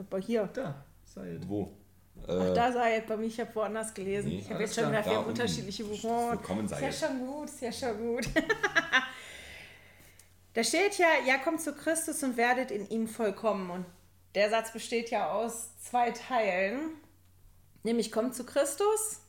[0.09, 0.47] Bei hier.
[0.53, 1.47] Da, seid.
[1.49, 1.76] Wo?
[2.27, 3.07] Ach, äh, da seid.
[3.07, 4.29] Bei mir, ich habe woanders gelesen.
[4.29, 6.65] Nee, ich habe jetzt schon wieder vier unterschiedliche Buchungen.
[6.65, 8.29] Ist ja schon gut, ist ja schon gut.
[10.53, 13.69] da steht ja, ja, kommt zu Christus und werdet in ihm vollkommen.
[13.69, 13.85] Und
[14.35, 16.91] der Satz besteht ja aus zwei Teilen.
[17.83, 19.21] Nämlich kommt zu Christus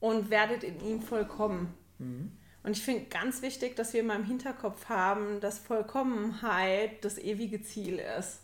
[0.00, 1.74] und werdet in ihm vollkommen.
[1.98, 2.32] Mhm.
[2.62, 7.62] Und ich finde ganz wichtig, dass wir mal im Hinterkopf haben, dass Vollkommenheit das ewige
[7.62, 8.40] Ziel ist.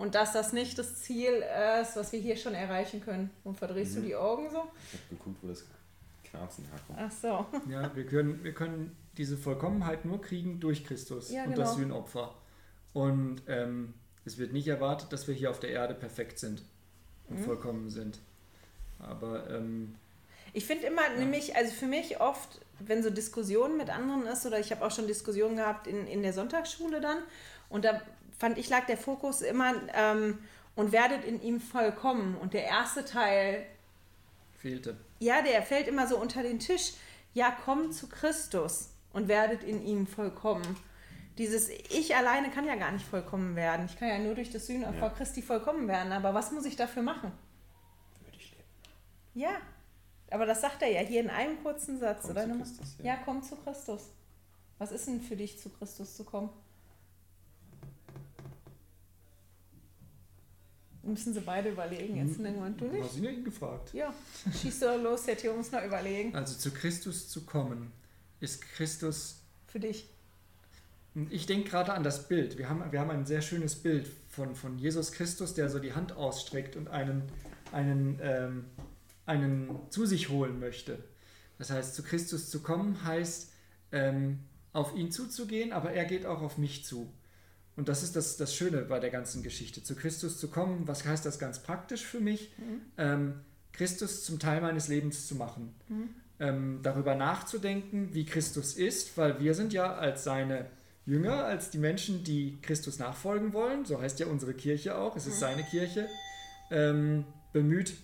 [0.00, 1.44] Und dass das nicht das Ziel
[1.82, 3.28] ist, was wir hier schon erreichen können.
[3.44, 4.00] Und verdrehst mhm.
[4.00, 4.62] du die Augen so?
[4.86, 5.64] Ich habe geguckt, wo das
[6.24, 6.98] Knarzen herkommt.
[6.98, 7.70] Ach so.
[7.70, 11.64] Ja, wir können, wir können diese Vollkommenheit nur kriegen durch Christus ja, und genau.
[11.64, 12.34] das Sühnopfer.
[12.94, 13.92] Und ähm,
[14.24, 16.62] es wird nicht erwartet, dass wir hier auf der Erde perfekt sind
[17.28, 17.44] und mhm.
[17.44, 18.20] vollkommen sind.
[19.00, 19.96] Aber ähm,
[20.54, 21.18] ich finde immer, ja.
[21.18, 24.90] nämlich, also für mich oft, wenn so Diskussionen mit anderen ist, oder ich habe auch
[24.90, 27.18] schon Diskussionen gehabt in, in der Sonntagsschule dann,
[27.68, 28.00] und da
[28.40, 30.38] fand ich, lag der Fokus immer ähm,
[30.74, 32.36] und werdet in ihm vollkommen.
[32.36, 33.66] Und der erste Teil
[34.58, 34.96] fehlte.
[35.18, 36.94] Ja, der fällt immer so unter den Tisch.
[37.34, 40.76] Ja, kommt zu Christus und werdet in ihm vollkommen.
[41.36, 43.86] Dieses Ich alleine kann ja gar nicht vollkommen werden.
[43.86, 45.10] Ich kann ja nur durch das Sühnopfer ja.
[45.10, 46.12] Christi vollkommen werden.
[46.12, 47.32] Aber was muss ich dafür machen?
[48.24, 48.64] Würde ich leben.
[49.34, 49.50] Ja,
[50.30, 52.46] aber das sagt er ja hier in einem kurzen Satz, komm oder?
[52.46, 53.04] Zu Christus, ja.
[53.04, 54.10] ja, komm zu Christus.
[54.78, 56.48] Was ist denn für dich, zu Christus zu kommen?
[61.10, 63.04] Müssen sie beide überlegen jetzt, hm, irgendwann du nicht?
[63.04, 63.92] Hast ihn gefragt?
[63.92, 64.14] Ja,
[64.60, 66.34] schieß doch los, der Theo muss noch überlegen.
[66.34, 67.92] Also zu Christus zu kommen,
[68.40, 69.42] ist Christus...
[69.66, 70.08] Für dich?
[71.30, 72.56] Ich denke gerade an das Bild.
[72.56, 75.92] Wir haben, wir haben ein sehr schönes Bild von, von Jesus Christus, der so die
[75.92, 77.22] Hand ausstreckt und einen,
[77.72, 78.64] einen ähm,
[79.30, 80.98] einen zu sich holen möchte.
[81.58, 83.52] Das heißt, zu Christus zu kommen heißt,
[83.92, 84.40] ähm,
[84.72, 87.12] auf ihn zuzugehen, aber er geht auch auf mich zu.
[87.76, 89.82] Und das ist das, das Schöne bei der ganzen Geschichte.
[89.82, 92.52] Zu Christus zu kommen, was heißt das ganz praktisch für mich?
[92.58, 92.80] Mhm.
[92.98, 93.34] Ähm,
[93.72, 95.74] Christus zum Teil meines Lebens zu machen.
[95.88, 96.08] Mhm.
[96.40, 100.66] Ähm, darüber nachzudenken, wie Christus ist, weil wir sind ja als seine
[101.06, 105.26] Jünger, als die Menschen, die Christus nachfolgen wollen, so heißt ja unsere Kirche auch, es
[105.26, 105.40] ist mhm.
[105.40, 106.08] seine Kirche,
[106.70, 107.94] ähm, bemüht,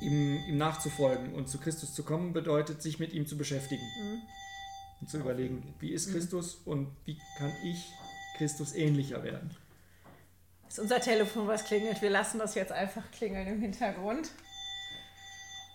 [0.00, 3.82] ihm, ihm nachzufolgen und zu Christus zu kommen, bedeutet, sich mit ihm zu beschäftigen.
[3.82, 4.20] Mhm.
[5.00, 6.12] Und zu überlegen, wie ist mhm.
[6.12, 7.92] Christus und wie kann ich
[8.36, 9.50] Christus ähnlicher werden.
[10.64, 12.00] Das ist unser Telefon, was klingelt.
[12.00, 14.30] Wir lassen das jetzt einfach klingeln im Hintergrund.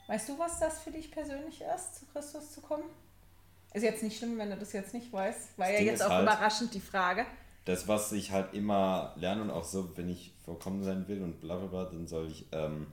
[0.07, 2.85] Weißt du, was das für dich persönlich ist, zu Christus zu kommen?
[3.73, 5.57] Ist jetzt nicht schlimm, wenn du das jetzt nicht weißt.
[5.57, 7.25] War das ja Ding jetzt auch halt, überraschend die Frage.
[7.65, 11.41] Das, was ich halt immer lerne und auch so, wenn ich vollkommen sein will und
[11.41, 12.87] bla bla bla, dann soll ich ähm,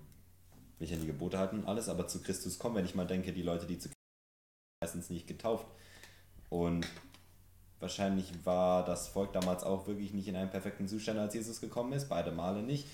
[0.81, 3.33] mich an die Gebote halten und alles, aber zu Christus kommen, wenn ich mal denke,
[3.33, 3.95] die Leute, die zu Christus
[4.83, 5.67] meistens nicht getauft.
[6.51, 6.87] Und
[7.85, 11.93] wahrscheinlich war das Volk damals auch wirklich nicht in einem perfekten Zustand, als Jesus gekommen
[11.93, 12.89] ist, beide Male nicht.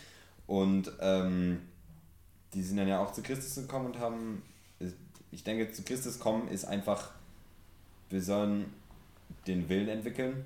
[0.49, 1.61] Und ähm,
[2.55, 4.43] die sind dann ja auch zu Christus gekommen und haben,
[5.31, 7.13] ich denke, zu Christus kommen ist einfach,
[8.09, 8.67] wir sollen
[9.47, 10.45] den Willen entwickeln,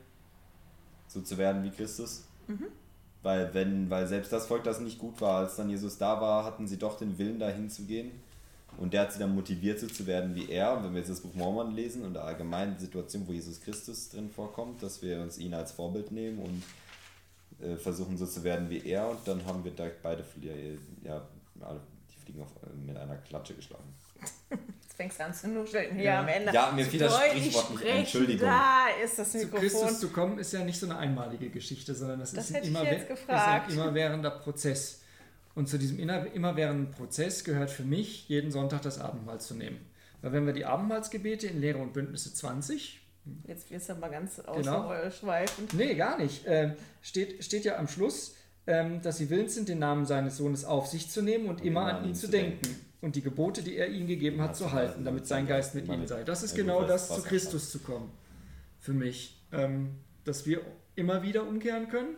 [1.09, 2.25] so zu werden wie Christus.
[2.47, 2.67] Mhm.
[3.23, 6.45] Weil wenn, weil selbst das Volk, das nicht gut war, als dann Jesus da war,
[6.45, 8.11] hatten sie doch den Willen, dahin zu gehen.
[8.79, 10.77] Und der hat sie dann motiviert, so zu werden wie er.
[10.77, 14.11] Und wenn wir jetzt das Buch Mormon lesen und allgemein die Situation, wo Jesus Christus
[14.11, 16.63] drin vorkommt, dass wir uns ihn als Vorbild nehmen und
[17.65, 19.09] äh, versuchen, so zu werden wie er.
[19.09, 20.25] Und dann haben wir da beide
[21.05, 21.23] ja,
[22.11, 23.95] die Fliegen auf, äh, mit einer Klatsche geschlagen.
[24.51, 26.21] Jetzt fängst du an zu nuscheln hier ja.
[26.21, 26.53] am Ende.
[26.53, 27.85] Ja, mir fiel das Sprichwort nicht.
[27.85, 28.49] Entschuldigung.
[28.49, 29.69] Da ist das Mikrofon.
[29.69, 32.57] Zu Christus zu kommen ist ja nicht so eine einmalige Geschichte, sondern das, das ist,
[32.57, 35.01] ein immer, ist ein immerwährender Prozess.
[35.55, 39.79] Und zu diesem immerwährenden Prozess gehört für mich, jeden Sonntag das Abendmahl zu nehmen.
[40.21, 43.01] Weil wenn wir die Abendmahlsgebete in Lehre und Bündnisse 20,
[43.47, 44.93] Jetzt wirst du aber ganz Genau.
[44.93, 45.73] ausschweifend.
[45.73, 48.35] nee, gar nicht, ähm, steht, steht ja am Schluss,
[48.67, 51.87] ähm, dass sie willens sind, den Namen seines Sohnes auf sich zu nehmen und immer
[51.87, 52.69] an ihn zu denken
[53.01, 56.07] und die Gebote, die er ihnen gegeben hat, zu halten, damit sein Geist mit ihnen
[56.07, 56.25] sei.
[56.25, 58.11] Das ist gut, genau das, zu Christus zu kommen.
[58.79, 59.41] Für mich.
[59.53, 59.91] Ähm,
[60.25, 60.63] dass wir
[60.97, 62.17] immer wieder umkehren können.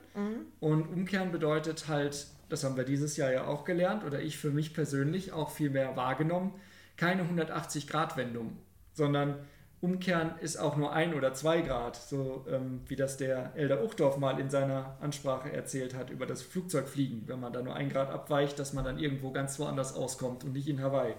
[0.61, 4.51] Und umkehren bedeutet halt, das haben wir dieses Jahr ja auch gelernt, oder ich für
[4.51, 6.53] mich persönlich auch viel mehr wahrgenommen,
[6.97, 8.57] keine 180-Grad-Wendung,
[8.93, 9.37] sondern
[9.81, 14.17] umkehren ist auch nur ein oder zwei Grad, so ähm, wie das der Elder Uchtdorf
[14.17, 18.11] mal in seiner Ansprache erzählt hat über das Flugzeugfliegen, wenn man da nur ein Grad
[18.11, 21.15] abweicht, dass man dann irgendwo ganz woanders auskommt und nicht in Hawaii.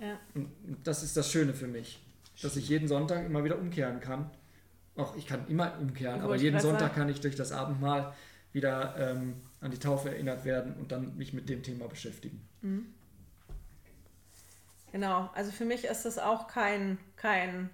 [0.00, 0.18] Ja.
[0.34, 0.50] Und
[0.84, 2.02] das ist das Schöne für mich,
[2.40, 4.30] dass ich jeden Sonntag immer wieder umkehren kann.
[4.96, 8.12] Auch ich kann immer umkehren, aber jeden Sonntag kann ich durch das Abendmahl
[8.52, 12.46] wieder ähm, an die Taufe erinnert werden und dann mich mit dem Thema beschäftigen.
[14.92, 17.70] Genau, also für mich ist das auch kein, kein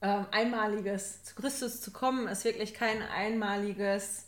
[0.00, 4.26] ähm, einmaliges, zu Christus zu kommen, ist wirklich kein einmaliges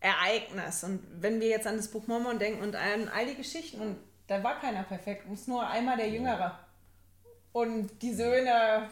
[0.00, 0.84] Ereignis.
[0.84, 3.96] Und wenn wir jetzt an das Buch Mormon denken und an all die Geschichten, und
[4.26, 6.58] da war keiner perfekt, es ist nur einmal der Jüngere.
[7.52, 8.88] Und die Söhne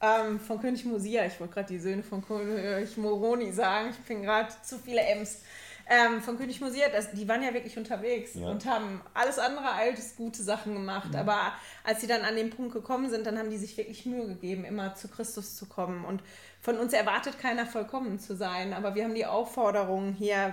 [0.00, 4.22] ähm, von König Mosia, ich wollte gerade die Söhne von König Moroni sagen, ich bin
[4.22, 5.40] gerade zu viele M's.
[5.90, 8.48] Ähm, von König Mosia, das, die waren ja wirklich unterwegs Ja.
[8.50, 11.16] und haben alles andere als gute Sachen gemacht.
[11.16, 14.26] Aber als sie dann an den Punkt gekommen sind, dann haben die sich wirklich Mühe
[14.26, 16.04] gegeben, immer zu Christus zu kommen.
[16.04, 16.22] Und
[16.60, 20.52] von uns erwartet keiner vollkommen zu sein, aber wir haben die Aufforderung hier,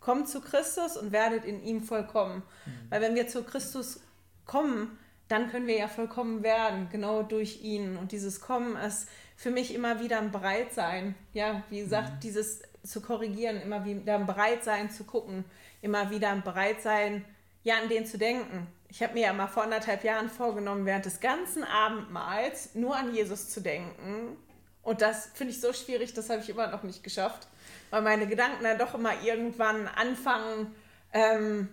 [0.00, 2.42] kommt zu Christus und werdet in ihm vollkommen.
[2.90, 4.00] Weil wenn wir zu Christus
[4.44, 4.98] kommen,
[5.28, 7.96] dann können wir ja vollkommen werden, genau durch ihn.
[7.96, 11.14] Und dieses Kommen ist für mich immer wieder ein Bereitsein.
[11.32, 15.44] Ja, wie gesagt, dieses zu korrigieren, immer wieder ein Bereitsein zu gucken,
[15.80, 17.24] immer wieder ein Bereitsein,
[17.62, 18.66] ja, an den zu denken.
[18.88, 23.14] Ich habe mir ja mal vor anderthalb Jahren vorgenommen, während des ganzen Abendmahls nur an
[23.14, 24.36] Jesus zu denken.
[24.82, 27.48] Und das finde ich so schwierig, das habe ich immer noch nicht geschafft,
[27.88, 30.74] weil meine Gedanken dann doch immer irgendwann anfangen,
[31.14, 31.68] ähm,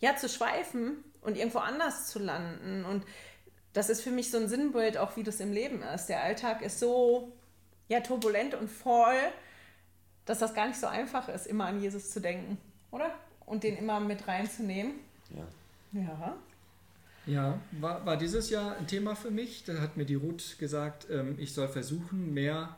[0.00, 2.84] ja, zu schweifen und irgendwo anders zu landen.
[2.84, 3.04] Und
[3.72, 6.06] das ist für mich so ein Sinnbild, auch wie das im Leben ist.
[6.06, 7.32] Der Alltag ist so
[7.88, 9.20] ja, turbulent und voll,
[10.24, 12.58] dass das gar nicht so einfach ist, immer an Jesus zu denken,
[12.90, 13.10] oder?
[13.44, 14.94] Und den immer mit reinzunehmen.
[15.30, 16.00] Ja.
[16.00, 16.36] Ja.
[17.26, 19.64] Ja, war, war dieses Jahr ein Thema für mich.
[19.64, 22.76] Da hat mir die Ruth gesagt, ähm, ich soll versuchen, mehr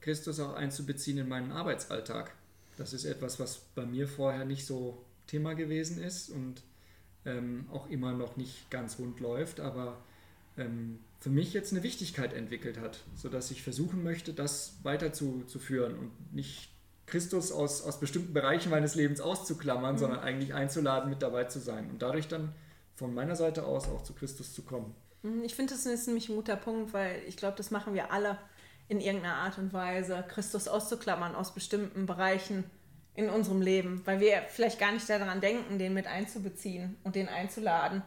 [0.00, 2.32] Christus auch einzubeziehen in meinen Arbeitsalltag.
[2.76, 6.62] Das ist etwas, was bei mir vorher nicht so Thema gewesen ist und
[7.24, 9.98] ähm, auch immer noch nicht ganz rund läuft, aber
[10.56, 16.34] ähm, für mich jetzt eine Wichtigkeit entwickelt hat, sodass ich versuchen möchte, das weiterzuführen und
[16.34, 16.70] nicht
[17.06, 21.90] Christus aus, aus bestimmten Bereichen meines Lebens auszuklammern, sondern eigentlich einzuladen, mit dabei zu sein
[21.90, 22.52] und dadurch dann
[22.94, 24.94] von meiner Seite aus auch zu Christus zu kommen.
[25.22, 28.12] Mhm, Ich finde, das ist nämlich ein guter Punkt, weil ich glaube, das machen wir
[28.12, 28.38] alle
[28.88, 32.64] in irgendeiner Art und Weise, Christus auszuklammern aus bestimmten Bereichen
[33.14, 37.28] in unserem Leben, weil wir vielleicht gar nicht daran denken, den mit einzubeziehen und den
[37.28, 38.02] einzuladen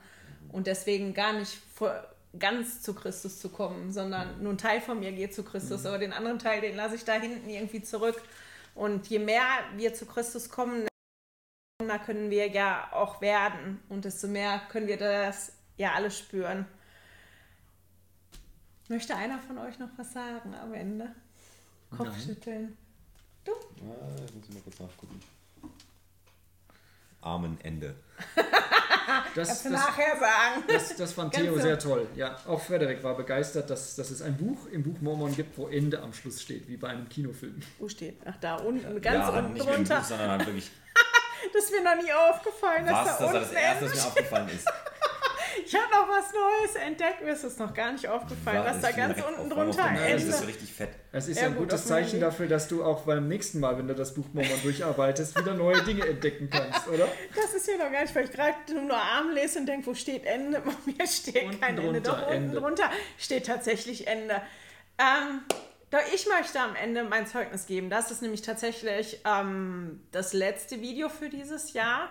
[0.52, 1.94] und deswegen gar nicht vor,
[2.40, 5.98] ganz zu Christus zu kommen, sondern nur ein Teil von mir geht zu Christus, aber
[5.98, 8.22] den anderen Teil, den lasse ich da hinten irgendwie zurück.
[8.74, 9.46] Und je mehr
[9.78, 10.88] wir zu Christus kommen,
[11.80, 16.12] desto mehr können wir ja auch werden und desto mehr können wir das ja alle
[16.12, 16.66] spüren.
[18.90, 21.16] Möchte einer von euch noch was sagen am Ende?
[21.96, 22.78] Kopfschütteln.
[23.52, 25.20] Ah, ich muss mal kurz nachgucken.
[27.22, 27.96] Amen, Ende.
[29.36, 30.64] Das, Kannst du das, nachher sagen.
[30.68, 32.08] das, das fand Theo sehr toll.
[32.16, 35.68] Ja, auch Frederik war begeistert, dass, dass es ein Buch im Buch Mormon gibt, wo
[35.68, 37.60] Ende am Schluss steht, wie bei einem Kinofilm.
[37.78, 38.20] Wo steht?
[38.26, 40.00] Ach, da unten, ganz ja, unten nicht drunter.
[40.00, 40.72] Buch, sondern halt wirklich,
[41.54, 44.50] Das ist mir noch nie aufgefallen, dass was, da das das Erste, was mir aufgefallen
[44.50, 44.68] ist.
[45.66, 47.24] Ich habe noch was Neues entdeckt.
[47.24, 50.14] Mir ist es noch gar nicht aufgefallen, War- dass da ist ganz unten drunter Bild,
[50.16, 50.90] Das ist richtig fett.
[51.12, 53.78] Es ist Ja, ja, ein gut, gutes Zeichen dafür, dass du auch beim nächsten Mal,
[53.78, 57.08] wenn du das Buch Mormon durcharbeitest, wieder neue Dinge entdecken kannst, oder?
[57.36, 59.94] Das ist hier noch gar nicht, weil ich gerade nur Arm lese und denke, wo
[59.96, 60.60] steht Ende?
[60.66, 62.02] Bei mir steht Unten kein Ende.
[62.02, 62.60] Doch, drunter unten Ende.
[62.60, 64.42] drunter steht tatsächlich Ende.
[65.00, 65.42] Ähm,
[65.92, 67.90] doch ich möchte am Ende mein Zeugnis geben.
[67.90, 72.10] Das ist nämlich tatsächlich ähm, das letzte Video für dieses Jahr.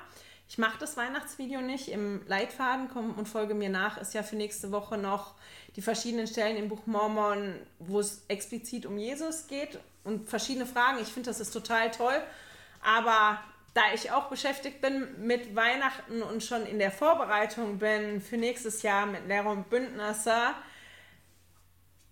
[0.49, 1.89] Ich mache das Weihnachtsvideo nicht.
[1.89, 3.99] Im Leitfaden komm und folge mir nach.
[3.99, 5.35] Ist ja für nächste Woche noch
[5.77, 10.99] die verschiedenen Stellen im Buch Mormon, wo es explizit um Jesus geht und verschiedene Fragen.
[11.01, 12.23] Ich finde, das ist total toll.
[12.83, 13.41] Aber
[13.73, 18.83] da ich auch beschäftigt bin mit Weihnachten und schon in der Vorbereitung bin für nächstes
[18.83, 20.37] Jahr mit Lehrer und Bündnisse,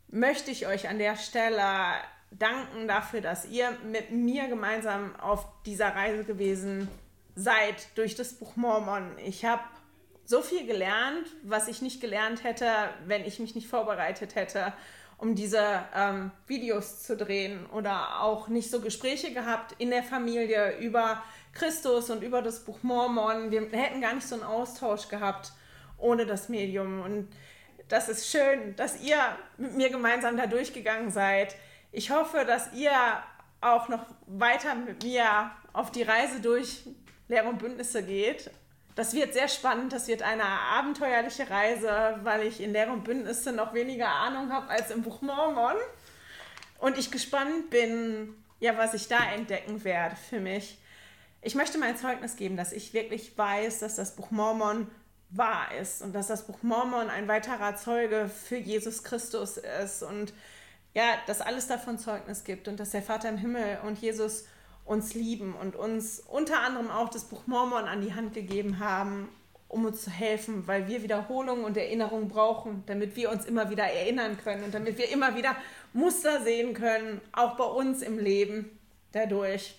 [0.08, 1.62] möchte ich euch an der Stelle
[2.30, 7.01] danken dafür, dass ihr mit mir gemeinsam auf dieser Reise gewesen seid
[7.94, 9.16] durch das Buch Mormon.
[9.18, 9.62] Ich habe
[10.24, 12.66] so viel gelernt, was ich nicht gelernt hätte,
[13.06, 14.72] wenn ich mich nicht vorbereitet hätte,
[15.18, 20.78] um diese ähm, Videos zu drehen oder auch nicht so Gespräche gehabt in der Familie
[20.78, 21.22] über
[21.52, 23.50] Christus und über das Buch Mormon.
[23.50, 25.52] Wir hätten gar nicht so einen Austausch gehabt
[25.98, 27.02] ohne das Medium.
[27.02, 27.28] Und
[27.88, 29.18] das ist schön, dass ihr
[29.56, 31.54] mit mir gemeinsam da durchgegangen seid.
[31.92, 32.92] Ich hoffe, dass ihr
[33.60, 36.84] auch noch weiter mit mir auf die Reise durch
[37.32, 38.50] Lehre und Bündnisse geht.
[38.94, 43.52] Das wird sehr spannend, das wird eine abenteuerliche Reise, weil ich in Lehre und Bündnisse
[43.52, 45.76] noch weniger Ahnung habe als im Buch Mormon.
[46.78, 50.76] Und ich gespannt bin, ja, was ich da entdecken werde für mich.
[51.40, 54.88] Ich möchte mein Zeugnis geben, dass ich wirklich weiß, dass das Buch Mormon
[55.30, 60.34] wahr ist und dass das Buch Mormon ein weiterer Zeuge für Jesus Christus ist und
[60.92, 64.44] ja, dass alles davon Zeugnis gibt und dass der Vater im Himmel und Jesus
[64.84, 69.28] uns lieben und uns unter anderem auch das Buch Mormon an die Hand gegeben haben,
[69.68, 73.84] um uns zu helfen, weil wir Wiederholung und Erinnerung brauchen, damit wir uns immer wieder
[73.84, 75.56] erinnern können und damit wir immer wieder
[75.92, 78.78] Muster sehen können, auch bei uns im Leben
[79.12, 79.74] dadurch.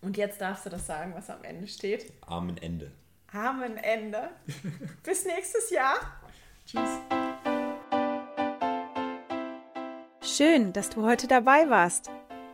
[0.00, 2.12] Und jetzt darfst du das sagen, was am Ende steht.
[2.26, 2.90] Amen Ende.
[3.32, 4.30] Amen Ende.
[5.04, 5.94] Bis nächstes Jahr.
[6.66, 6.90] Tschüss.
[10.20, 12.10] Schön, dass du heute dabei warst.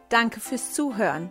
[0.09, 1.31] Danke fürs Zuhören.